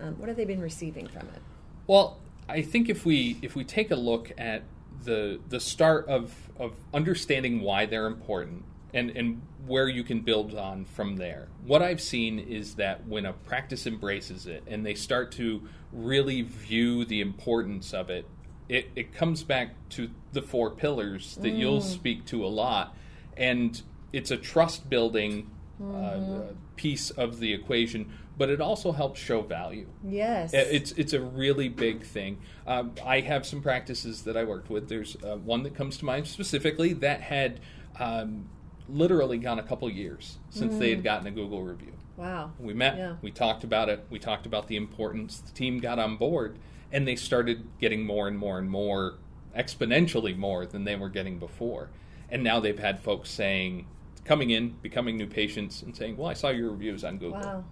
Um, 0.00 0.18
what 0.18 0.28
have 0.28 0.36
they 0.36 0.44
been 0.44 0.60
receiving 0.60 1.06
from 1.06 1.28
it? 1.28 1.42
Well, 1.86 2.18
I 2.48 2.62
think 2.62 2.88
if 2.88 3.04
we 3.04 3.38
if 3.42 3.54
we 3.54 3.64
take 3.64 3.90
a 3.90 3.96
look 3.96 4.32
at 4.38 4.62
the 5.04 5.40
the 5.48 5.60
start 5.60 6.08
of 6.08 6.34
of 6.58 6.76
understanding 6.92 7.60
why 7.60 7.86
they're 7.86 8.06
important 8.06 8.64
and 8.94 9.10
and 9.10 9.42
where 9.66 9.88
you 9.88 10.04
can 10.04 10.20
build 10.20 10.54
on 10.54 10.84
from 10.84 11.16
there. 11.16 11.48
What 11.66 11.82
I've 11.82 12.00
seen 12.00 12.38
is 12.38 12.74
that 12.76 13.06
when 13.06 13.26
a 13.26 13.32
practice 13.32 13.86
embraces 13.86 14.46
it 14.46 14.62
and 14.66 14.84
they 14.84 14.94
start 14.94 15.32
to 15.32 15.62
really 15.92 16.42
view 16.42 17.04
the 17.04 17.20
importance 17.20 17.94
of 17.94 18.10
it, 18.10 18.26
it, 18.68 18.90
it 18.94 19.14
comes 19.14 19.42
back 19.42 19.70
to 19.90 20.10
the 20.32 20.42
four 20.42 20.70
pillars 20.70 21.36
that 21.40 21.50
you'll 21.50 21.80
speak 21.80 22.24
to 22.26 22.44
a 22.44 22.48
lot. 22.48 22.96
And 23.36 23.80
it's 24.12 24.30
a 24.30 24.36
trust 24.36 24.88
building 24.88 25.50
uh, 25.82 26.52
piece 26.76 27.10
of 27.10 27.40
the 27.40 27.52
equation, 27.52 28.12
but 28.36 28.50
it 28.50 28.60
also 28.60 28.92
helps 28.92 29.18
show 29.20 29.42
value. 29.42 29.86
yes 30.04 30.52
It's 30.52 30.92
it's 30.92 31.12
a 31.14 31.20
really 31.20 31.68
big 31.68 32.04
thing. 32.04 32.38
Um, 32.66 32.92
I 33.04 33.20
have 33.20 33.46
some 33.46 33.62
practices 33.62 34.22
that 34.22 34.36
I 34.36 34.44
worked 34.44 34.70
with. 34.70 34.88
There's 34.88 35.16
uh, 35.16 35.36
one 35.36 35.62
that 35.64 35.74
comes 35.74 35.96
to 35.98 36.04
mind 36.04 36.26
specifically 36.26 36.92
that 36.94 37.22
had 37.22 37.60
um, 37.98 38.48
literally 38.88 39.38
gone 39.38 39.58
a 39.58 39.62
couple 39.62 39.88
years 39.90 40.38
since 40.50 40.76
they 40.78 40.90
had 40.90 41.02
gotten 41.02 41.26
a 41.26 41.30
Google 41.30 41.62
review. 41.62 41.92
wow 42.16 42.52
We 42.60 42.74
met, 42.74 42.94
Mm. 42.94 42.98
Yeah. 42.98 43.16
we 43.22 43.30
talked 43.30 43.64
about 43.64 43.88
it, 43.88 44.04
we 44.10 44.18
talked 44.18 44.46
about 44.46 44.68
the 44.68 44.76
importance. 44.76 45.38
The 45.38 45.52
team 45.52 45.80
got 45.80 45.98
on 45.98 46.16
board, 46.16 46.58
and 46.92 47.08
they 47.08 47.16
started 47.16 47.66
getting 47.80 48.04
more 48.06 48.28
and 48.28 48.38
more 48.38 48.58
and 48.58 48.70
more, 48.70 49.14
exponentially 49.56 50.36
more 50.36 50.66
than 50.66 50.84
they 50.84 50.96
were 50.96 51.08
getting 51.08 51.38
before. 51.38 51.88
And 52.30 52.42
now 52.42 52.60
they've 52.60 52.78
had 52.78 53.00
folks 53.00 53.30
saying, 53.30 53.86
coming 54.24 54.50
in, 54.50 54.70
becoming 54.82 55.16
new 55.16 55.26
patients, 55.26 55.82
and 55.82 55.94
saying, 55.96 56.16
"Well, 56.16 56.28
I 56.28 56.34
saw 56.34 56.48
your 56.50 56.70
reviews 56.70 57.04
on 57.04 57.18
Google." 57.18 57.40
wow 57.40 57.64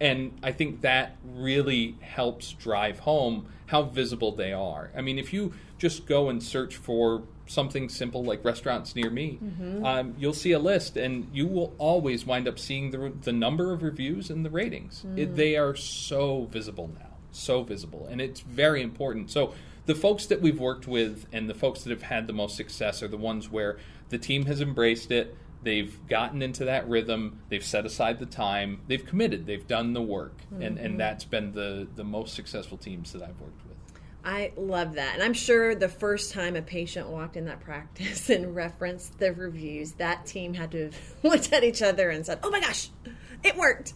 And 0.00 0.38
I 0.42 0.52
think 0.52 0.80
that 0.80 1.16
really 1.24 1.96
helps 2.00 2.52
drive 2.52 3.00
home 3.00 3.46
how 3.66 3.82
visible 3.82 4.32
they 4.32 4.52
are. 4.52 4.90
I 4.96 5.00
mean, 5.02 5.18
if 5.18 5.32
you 5.32 5.52
just 5.78 6.06
go 6.06 6.28
and 6.30 6.42
search 6.42 6.76
for 6.76 7.22
something 7.46 7.88
simple 7.88 8.24
like 8.24 8.44
restaurants 8.44 8.94
near 8.96 9.10
me, 9.10 9.38
um, 9.84 10.14
you'll 10.18 10.32
see 10.32 10.52
a 10.52 10.58
list, 10.58 10.96
and 10.96 11.28
you 11.32 11.46
will 11.46 11.74
always 11.78 12.24
wind 12.24 12.48
up 12.48 12.58
seeing 12.58 12.90
the, 12.90 13.12
the 13.22 13.32
number 13.32 13.72
of 13.72 13.82
reviews 13.82 14.30
and 14.30 14.44
the 14.44 14.50
ratings. 14.50 15.04
It, 15.16 15.36
they 15.36 15.56
are 15.56 15.74
so 15.76 16.46
visible 16.50 16.90
now, 16.98 17.10
so 17.32 17.62
visible, 17.62 18.06
and 18.10 18.20
it's 18.20 18.40
very 18.40 18.82
important. 18.82 19.30
So 19.30 19.52
the 19.86 19.94
folks 19.94 20.26
that 20.26 20.40
we've 20.40 20.60
worked 20.60 20.86
with 20.86 21.26
and 21.32 21.48
the 21.50 21.54
folks 21.54 21.82
that 21.82 21.90
have 21.90 22.02
had 22.02 22.26
the 22.26 22.32
most 22.32 22.56
success 22.56 23.02
are 23.02 23.08
the 23.08 23.16
ones 23.16 23.50
where 23.50 23.78
the 24.08 24.18
team 24.18 24.46
has 24.46 24.60
embraced 24.60 25.10
it. 25.10 25.36
They've 25.62 25.94
gotten 26.08 26.42
into 26.42 26.64
that 26.64 26.88
rhythm. 26.88 27.40
They've 27.48 27.64
set 27.64 27.84
aside 27.84 28.18
the 28.18 28.26
time. 28.26 28.80
They've 28.86 29.04
committed. 29.04 29.46
They've 29.46 29.66
done 29.66 29.92
the 29.92 30.02
work, 30.02 30.38
and 30.58 30.78
and 30.78 30.98
that's 30.98 31.24
been 31.24 31.52
the 31.52 31.86
the 31.96 32.04
most 32.04 32.34
successful 32.34 32.78
teams 32.78 33.12
that 33.12 33.22
I've 33.22 33.40
worked 33.40 33.62
with. 33.66 33.70
I 34.24 34.52
love 34.56 34.94
that. 34.94 35.14
And 35.14 35.22
I'm 35.22 35.32
sure 35.32 35.74
the 35.74 35.88
first 35.88 36.32
time 36.32 36.56
a 36.56 36.62
patient 36.62 37.08
walked 37.08 37.36
in 37.36 37.46
that 37.46 37.60
practice 37.60 38.28
and 38.30 38.54
referenced 38.54 39.18
the 39.18 39.32
reviews, 39.32 39.92
that 39.92 40.26
team 40.26 40.54
had 40.54 40.72
to 40.72 40.84
have 40.84 40.96
looked 41.22 41.52
at 41.52 41.64
each 41.64 41.82
other 41.82 42.10
and 42.10 42.24
said, 42.24 42.38
oh 42.42 42.50
my 42.50 42.60
gosh, 42.60 42.90
it 43.42 43.56
worked. 43.56 43.94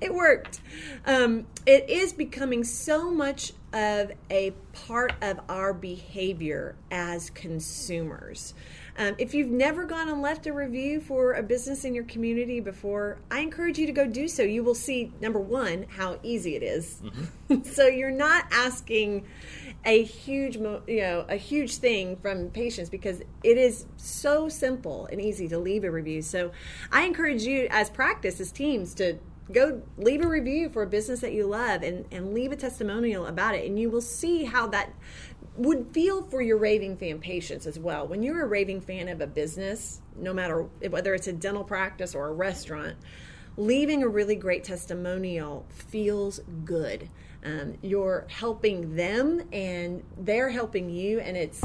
It 0.00 0.14
worked. 0.14 0.60
Um, 1.04 1.46
it 1.66 1.90
is 1.90 2.12
becoming 2.12 2.64
so 2.64 3.10
much 3.10 3.52
of 3.72 4.12
a 4.30 4.52
part 4.72 5.12
of 5.20 5.40
our 5.48 5.74
behavior 5.74 6.74
as 6.90 7.28
consumers. 7.30 8.54
Um, 8.98 9.14
if 9.18 9.32
you've 9.34 9.50
never 9.50 9.84
gone 9.84 10.08
and 10.08 10.20
left 10.20 10.46
a 10.46 10.52
review 10.52 11.00
for 11.00 11.34
a 11.34 11.42
business 11.42 11.84
in 11.84 11.94
your 11.94 12.04
community 12.04 12.60
before, 12.60 13.18
I 13.30 13.40
encourage 13.40 13.78
you 13.78 13.86
to 13.86 13.92
go 13.92 14.06
do 14.06 14.28
so. 14.28 14.42
You 14.42 14.62
will 14.62 14.74
see, 14.74 15.12
number 15.20 15.38
one, 15.38 15.86
how 15.88 16.18
easy 16.22 16.56
it 16.56 16.62
is. 16.62 17.02
so 17.64 17.86
you're 17.86 18.10
not 18.10 18.44
asking 18.52 19.26
a 19.84 20.02
huge, 20.02 20.56
you 20.56 21.00
know, 21.00 21.24
a 21.28 21.36
huge 21.36 21.76
thing 21.76 22.16
from 22.16 22.50
patients 22.50 22.90
because 22.90 23.20
it 23.42 23.56
is 23.56 23.86
so 23.96 24.48
simple 24.48 25.06
and 25.06 25.20
easy 25.20 25.48
to 25.48 25.58
leave 25.58 25.84
a 25.84 25.90
review. 25.90 26.22
So 26.22 26.52
I 26.90 27.04
encourage 27.04 27.42
you, 27.42 27.68
as 27.70 27.88
practice, 27.88 28.40
as 28.40 28.52
teams, 28.52 28.94
to 28.94 29.18
go 29.50 29.82
leave 29.96 30.22
a 30.22 30.28
review 30.28 30.68
for 30.68 30.82
a 30.82 30.86
business 30.86 31.20
that 31.20 31.32
you 31.32 31.46
love 31.46 31.82
and, 31.82 32.06
and 32.12 32.32
leave 32.32 32.52
a 32.52 32.56
testimonial 32.56 33.26
about 33.26 33.54
it. 33.54 33.66
And 33.66 33.78
you 33.78 33.90
will 33.90 34.00
see 34.00 34.44
how 34.44 34.68
that 34.68 34.94
would 35.56 35.88
feel 35.92 36.22
for 36.22 36.40
your 36.40 36.56
raving 36.56 36.96
fan 36.96 37.18
patients 37.18 37.66
as 37.66 37.78
well. 37.78 38.06
When 38.06 38.22
you're 38.22 38.42
a 38.42 38.46
raving 38.46 38.80
fan 38.80 39.08
of 39.08 39.20
a 39.20 39.26
business 39.26 40.00
no 40.16 40.32
matter 40.32 40.62
whether 40.88 41.14
it's 41.14 41.26
a 41.26 41.32
dental 41.32 41.64
practice 41.64 42.14
or 42.14 42.28
a 42.28 42.32
restaurant 42.32 42.96
leaving 43.56 44.02
a 44.02 44.08
really 44.08 44.34
great 44.34 44.64
testimonial 44.64 45.66
feels 45.68 46.40
good 46.64 47.08
um, 47.44 47.76
you're 47.82 48.26
helping 48.28 48.94
them 48.94 49.42
and 49.52 50.02
they're 50.16 50.50
helping 50.50 50.90
you 50.90 51.18
and 51.18 51.36
it's 51.36 51.60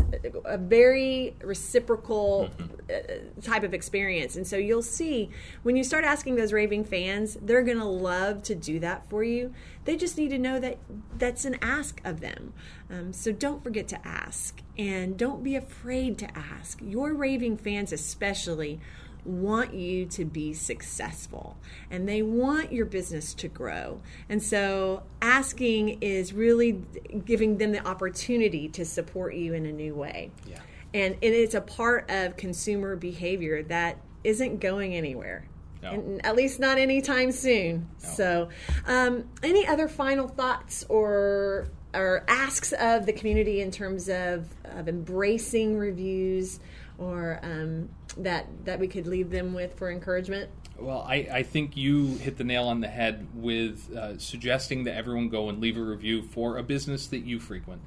a 0.45 0.57
very 0.57 1.35
reciprocal 1.43 2.49
uh, 2.89 3.41
type 3.41 3.63
of 3.63 3.73
experience. 3.73 4.35
And 4.35 4.47
so 4.47 4.57
you'll 4.57 4.81
see 4.81 5.29
when 5.63 5.75
you 5.75 5.83
start 5.83 6.03
asking 6.03 6.35
those 6.35 6.51
raving 6.51 6.85
fans 6.85 7.37
they're 7.41 7.63
going 7.63 7.77
to 7.77 7.85
love 7.85 8.43
to 8.43 8.55
do 8.55 8.79
that 8.79 9.07
for 9.09 9.23
you. 9.23 9.53
They 9.85 9.95
just 9.95 10.17
need 10.17 10.29
to 10.29 10.39
know 10.39 10.59
that 10.59 10.77
that's 11.17 11.45
an 11.45 11.57
ask 11.61 12.01
of 12.03 12.21
them. 12.21 12.53
Um, 12.89 13.13
so 13.13 13.31
don't 13.31 13.63
forget 13.63 13.87
to 13.89 14.07
ask 14.07 14.61
and 14.77 15.17
don't 15.17 15.43
be 15.43 15.55
afraid 15.55 16.17
to 16.19 16.37
ask. 16.37 16.79
Your 16.81 17.13
raving 17.13 17.57
fans 17.57 17.93
especially 17.93 18.79
want 19.27 19.73
you 19.73 20.05
to 20.05 20.25
be 20.25 20.53
successful 20.53 21.57
and 21.91 22.07
they 22.07 22.21
want 22.21 22.71
your 22.71 22.85
business 22.85 23.33
to 23.35 23.47
grow. 23.47 24.01
And 24.29 24.41
so 24.41 25.03
asking 25.21 26.01
is 26.01 26.33
really 26.33 26.83
giving 27.25 27.57
them 27.57 27.71
the 27.71 27.85
opportunity 27.85 28.69
to 28.69 28.85
support 28.85 29.35
you 29.35 29.53
in 29.53 29.65
a 29.65 29.71
new 29.71 29.93
way. 29.95 30.31
Yeah. 30.47 30.59
And 30.93 31.17
it 31.21 31.33
is 31.33 31.53
a 31.53 31.61
part 31.61 32.09
of 32.09 32.37
consumer 32.37 32.95
behavior 32.95 33.63
that 33.63 33.99
isn't 34.23 34.59
going 34.59 34.95
anywhere. 34.95 35.47
No. 35.83 35.91
And 35.91 36.25
at 36.25 36.35
least 36.35 36.59
not 36.59 36.77
anytime 36.77 37.31
soon. 37.31 37.87
So, 37.97 38.49
um, 38.87 39.29
any 39.43 39.67
other 39.67 39.87
final 39.87 40.27
thoughts 40.27 40.83
or 40.89 41.69
or 41.93 42.23
asks 42.27 42.73
of 42.73 43.05
the 43.05 43.13
community 43.13 43.61
in 43.61 43.71
terms 43.71 44.09
of, 44.09 44.47
of 44.65 44.87
embracing 44.87 45.77
reviews 45.77 46.59
or 46.97 47.39
um, 47.43 47.89
that 48.23 48.47
that 48.65 48.79
we 48.79 48.87
could 48.87 49.07
leave 49.07 49.29
them 49.29 49.53
with 49.53 49.73
for 49.75 49.91
encouragement? 49.91 50.49
Well, 50.79 51.03
I, 51.07 51.27
I 51.31 51.43
think 51.43 51.75
you 51.75 52.17
hit 52.17 52.37
the 52.37 52.43
nail 52.43 52.65
on 52.65 52.81
the 52.81 52.87
head 52.87 53.27
with 53.33 53.91
uh, 53.95 54.19
suggesting 54.19 54.83
that 54.83 54.95
everyone 54.95 55.27
go 55.29 55.49
and 55.49 55.59
leave 55.59 55.75
a 55.75 55.81
review 55.81 56.21
for 56.21 56.57
a 56.57 56.63
business 56.63 57.07
that 57.07 57.25
you 57.25 57.39
frequent. 57.39 57.81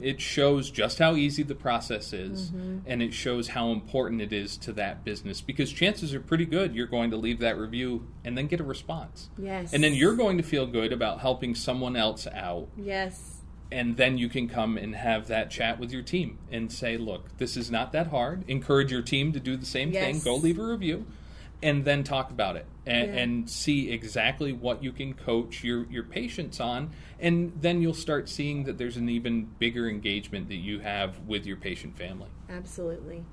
It 0.00 0.20
shows 0.20 0.70
just 0.70 1.00
how 1.00 1.16
easy 1.16 1.42
the 1.42 1.56
process 1.56 2.12
is, 2.12 2.52
and 2.86 3.02
it 3.02 3.12
shows 3.12 3.48
how 3.48 3.70
important 3.72 4.22
it 4.22 4.32
is 4.32 4.56
to 4.58 4.72
that 4.74 5.04
business 5.04 5.40
because 5.40 5.72
chances 5.72 6.14
are 6.14 6.20
pretty 6.20 6.44
good 6.44 6.74
you're 6.74 6.86
going 6.86 7.10
to 7.10 7.16
leave 7.16 7.40
that 7.40 7.58
review 7.58 8.06
and 8.24 8.38
then 8.38 8.46
get 8.46 8.60
a 8.60 8.64
response. 8.64 9.30
Yes. 9.36 9.72
And 9.72 9.82
then 9.82 9.94
you're 9.94 10.14
going 10.16 10.36
to 10.36 10.44
feel 10.44 10.66
good 10.66 10.92
about 10.92 11.20
helping 11.20 11.54
someone 11.54 11.96
else 11.96 12.26
out 12.28 12.68
Yes. 12.76 13.37
And 13.70 13.96
then 13.96 14.16
you 14.18 14.28
can 14.28 14.48
come 14.48 14.76
and 14.78 14.94
have 14.94 15.28
that 15.28 15.50
chat 15.50 15.78
with 15.78 15.92
your 15.92 16.02
team 16.02 16.38
and 16.50 16.72
say, 16.72 16.96
look, 16.96 17.36
this 17.38 17.56
is 17.56 17.70
not 17.70 17.92
that 17.92 18.06
hard. 18.08 18.44
Encourage 18.48 18.90
your 18.90 19.02
team 19.02 19.32
to 19.32 19.40
do 19.40 19.56
the 19.56 19.66
same 19.66 19.92
thing. 19.92 20.20
Go 20.20 20.36
leave 20.36 20.58
a 20.58 20.64
review. 20.64 21.06
and 21.60 21.84
then 21.84 22.04
talk 22.04 22.30
about 22.30 22.54
it 22.54 22.64
and, 22.86 23.08
Yeah. 23.12 23.18
and 23.20 23.50
see 23.50 23.90
exactly 23.90 24.52
what 24.52 24.80
you 24.84 24.92
can 24.92 25.12
coach 25.12 25.64
your, 25.64 25.86
your 25.90 26.04
patients 26.04 26.60
on. 26.60 26.90
And 27.18 27.52
then 27.60 27.82
you'll 27.82 27.94
start 27.94 28.28
seeing 28.28 28.62
that 28.62 28.78
there's 28.78 28.96
an 28.96 29.08
even 29.08 29.48
bigger 29.58 29.88
engagement 29.88 30.46
that 30.50 30.54
you 30.54 30.78
have 30.78 31.18
with 31.26 31.46
your 31.46 31.56
patient 31.56 31.96
family. 31.98 32.28
Absolutely. 32.48 33.24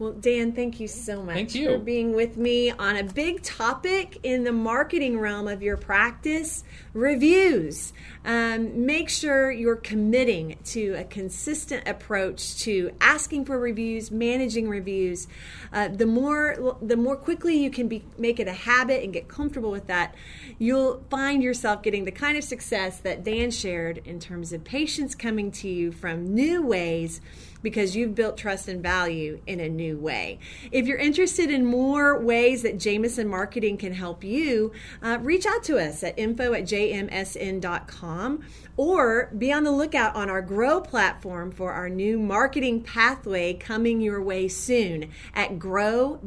Well, 0.00 0.12
Dan, 0.12 0.52
thank 0.52 0.80
you 0.80 0.88
so 0.88 1.22
much 1.22 1.34
Thank 1.34 1.54
you. 1.54 1.66
for 1.68 1.78
being 1.78 2.14
with 2.14 2.38
me 2.38 2.70
on 2.70 2.96
a 2.96 3.04
big 3.04 3.42
topic 3.42 4.18
in 4.22 4.44
the 4.44 4.52
marketing 4.52 5.20
realm 5.20 5.46
of 5.46 5.62
your 5.62 5.76
practice 5.76 6.64
reviews. 6.94 7.92
Um, 8.24 8.86
make 8.86 9.10
sure 9.10 9.50
you're 9.50 9.76
committing 9.76 10.58
to 10.64 10.94
a 10.94 11.04
consistent 11.04 11.86
approach 11.86 12.60
to 12.60 12.92
asking 13.02 13.44
for 13.44 13.58
reviews, 13.58 14.10
managing 14.10 14.70
reviews. 14.70 15.28
Uh, 15.70 15.88
the 15.88 16.06
more 16.06 16.78
the 16.80 16.96
more 16.96 17.16
quickly 17.16 17.62
you 17.62 17.70
can 17.70 17.86
be 17.86 18.02
make 18.16 18.40
it 18.40 18.48
a 18.48 18.54
habit 18.54 19.04
and 19.04 19.12
get 19.12 19.28
comfortable 19.28 19.70
with 19.70 19.86
that, 19.88 20.14
you'll 20.58 21.04
find 21.10 21.42
yourself 21.42 21.82
getting 21.82 22.06
the 22.06 22.10
kind 22.10 22.38
of 22.38 22.44
success 22.44 22.98
that 23.00 23.22
Dan 23.22 23.50
shared 23.50 23.98
in 24.06 24.18
terms 24.18 24.54
of 24.54 24.64
patients 24.64 25.14
coming 25.14 25.50
to 25.52 25.68
you 25.68 25.92
from 25.92 26.34
new 26.34 26.66
ways 26.66 27.20
because 27.62 27.96
you've 27.96 28.14
built 28.14 28.36
trust 28.36 28.68
and 28.68 28.82
value 28.82 29.40
in 29.46 29.60
a 29.60 29.68
new 29.68 29.98
way. 29.98 30.38
If 30.70 30.86
you're 30.86 30.98
interested 30.98 31.50
in 31.50 31.64
more 31.66 32.18
ways 32.18 32.62
that 32.62 32.78
Jameson 32.78 33.28
Marketing 33.28 33.76
can 33.76 33.92
help 33.92 34.24
you, 34.24 34.72
uh, 35.02 35.18
reach 35.20 35.46
out 35.46 35.62
to 35.64 35.78
us 35.78 36.02
at 36.02 36.18
info 36.18 36.52
at 36.52 36.64
jmsn.com 36.64 38.44
or 38.76 39.30
be 39.36 39.52
on 39.52 39.64
the 39.64 39.70
lookout 39.70 40.16
on 40.16 40.30
our 40.30 40.40
Grow 40.40 40.80
platform 40.80 41.50
for 41.50 41.72
our 41.72 41.88
new 41.88 42.18
marketing 42.18 42.82
pathway 42.82 43.52
coming 43.54 44.00
your 44.00 44.22
way 44.22 44.48
soon 44.48 45.10
at 45.34 45.58
grow.jmsn.com. 45.58 46.20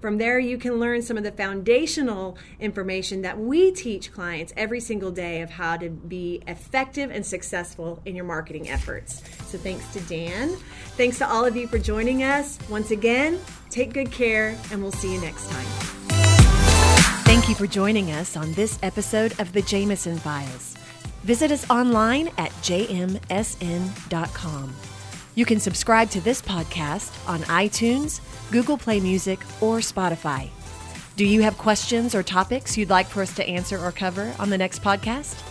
From 0.00 0.18
there, 0.18 0.38
you 0.38 0.58
can 0.58 0.80
learn 0.80 1.02
some 1.02 1.16
of 1.16 1.22
the 1.22 1.30
foundational 1.32 2.36
information 2.58 3.22
that 3.22 3.38
we 3.38 3.70
teach 3.70 4.12
clients 4.12 4.52
every 4.56 4.80
single 4.80 5.12
day 5.12 5.40
of 5.42 5.50
how 5.50 5.76
to 5.76 5.88
be 5.90 6.42
effective 6.46 7.10
and 7.10 7.24
successful 7.24 8.02
in 8.04 8.16
your 8.16 8.24
marketing 8.24 8.63
efforts. 8.70 9.22
So, 9.46 9.58
thanks 9.58 9.86
to 9.92 10.00
Dan. 10.00 10.56
Thanks 10.96 11.18
to 11.18 11.28
all 11.28 11.44
of 11.44 11.56
you 11.56 11.66
for 11.66 11.78
joining 11.78 12.22
us. 12.22 12.58
Once 12.68 12.90
again, 12.90 13.40
take 13.70 13.92
good 13.92 14.10
care, 14.10 14.56
and 14.70 14.82
we'll 14.82 14.92
see 14.92 15.12
you 15.12 15.20
next 15.20 15.50
time. 15.50 15.66
Thank 17.24 17.48
you 17.48 17.54
for 17.54 17.66
joining 17.66 18.12
us 18.12 18.36
on 18.36 18.52
this 18.52 18.78
episode 18.82 19.38
of 19.40 19.52
the 19.52 19.62
Jameson 19.62 20.18
Files. 20.18 20.76
Visit 21.24 21.50
us 21.50 21.68
online 21.70 22.28
at 22.38 22.50
jmsn.com. 22.62 23.16
You 25.34 25.44
can 25.44 25.58
subscribe 25.58 26.10
to 26.10 26.20
this 26.20 26.40
podcast 26.40 27.28
on 27.28 27.40
iTunes, 27.40 28.20
Google 28.52 28.78
Play 28.78 29.00
Music, 29.00 29.40
or 29.60 29.78
Spotify. 29.78 30.48
Do 31.16 31.24
you 31.24 31.42
have 31.42 31.58
questions 31.58 32.14
or 32.14 32.22
topics 32.22 32.76
you'd 32.76 32.90
like 32.90 33.06
for 33.06 33.22
us 33.22 33.34
to 33.36 33.48
answer 33.48 33.78
or 33.78 33.90
cover 33.90 34.32
on 34.38 34.50
the 34.50 34.58
next 34.58 34.82
podcast? 34.82 35.42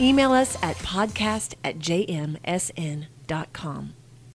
Email 0.00 0.32
us 0.32 0.56
at 0.62 0.76
podcast 0.76 1.54
at 1.64 1.78
jmsn.com. 1.78 3.14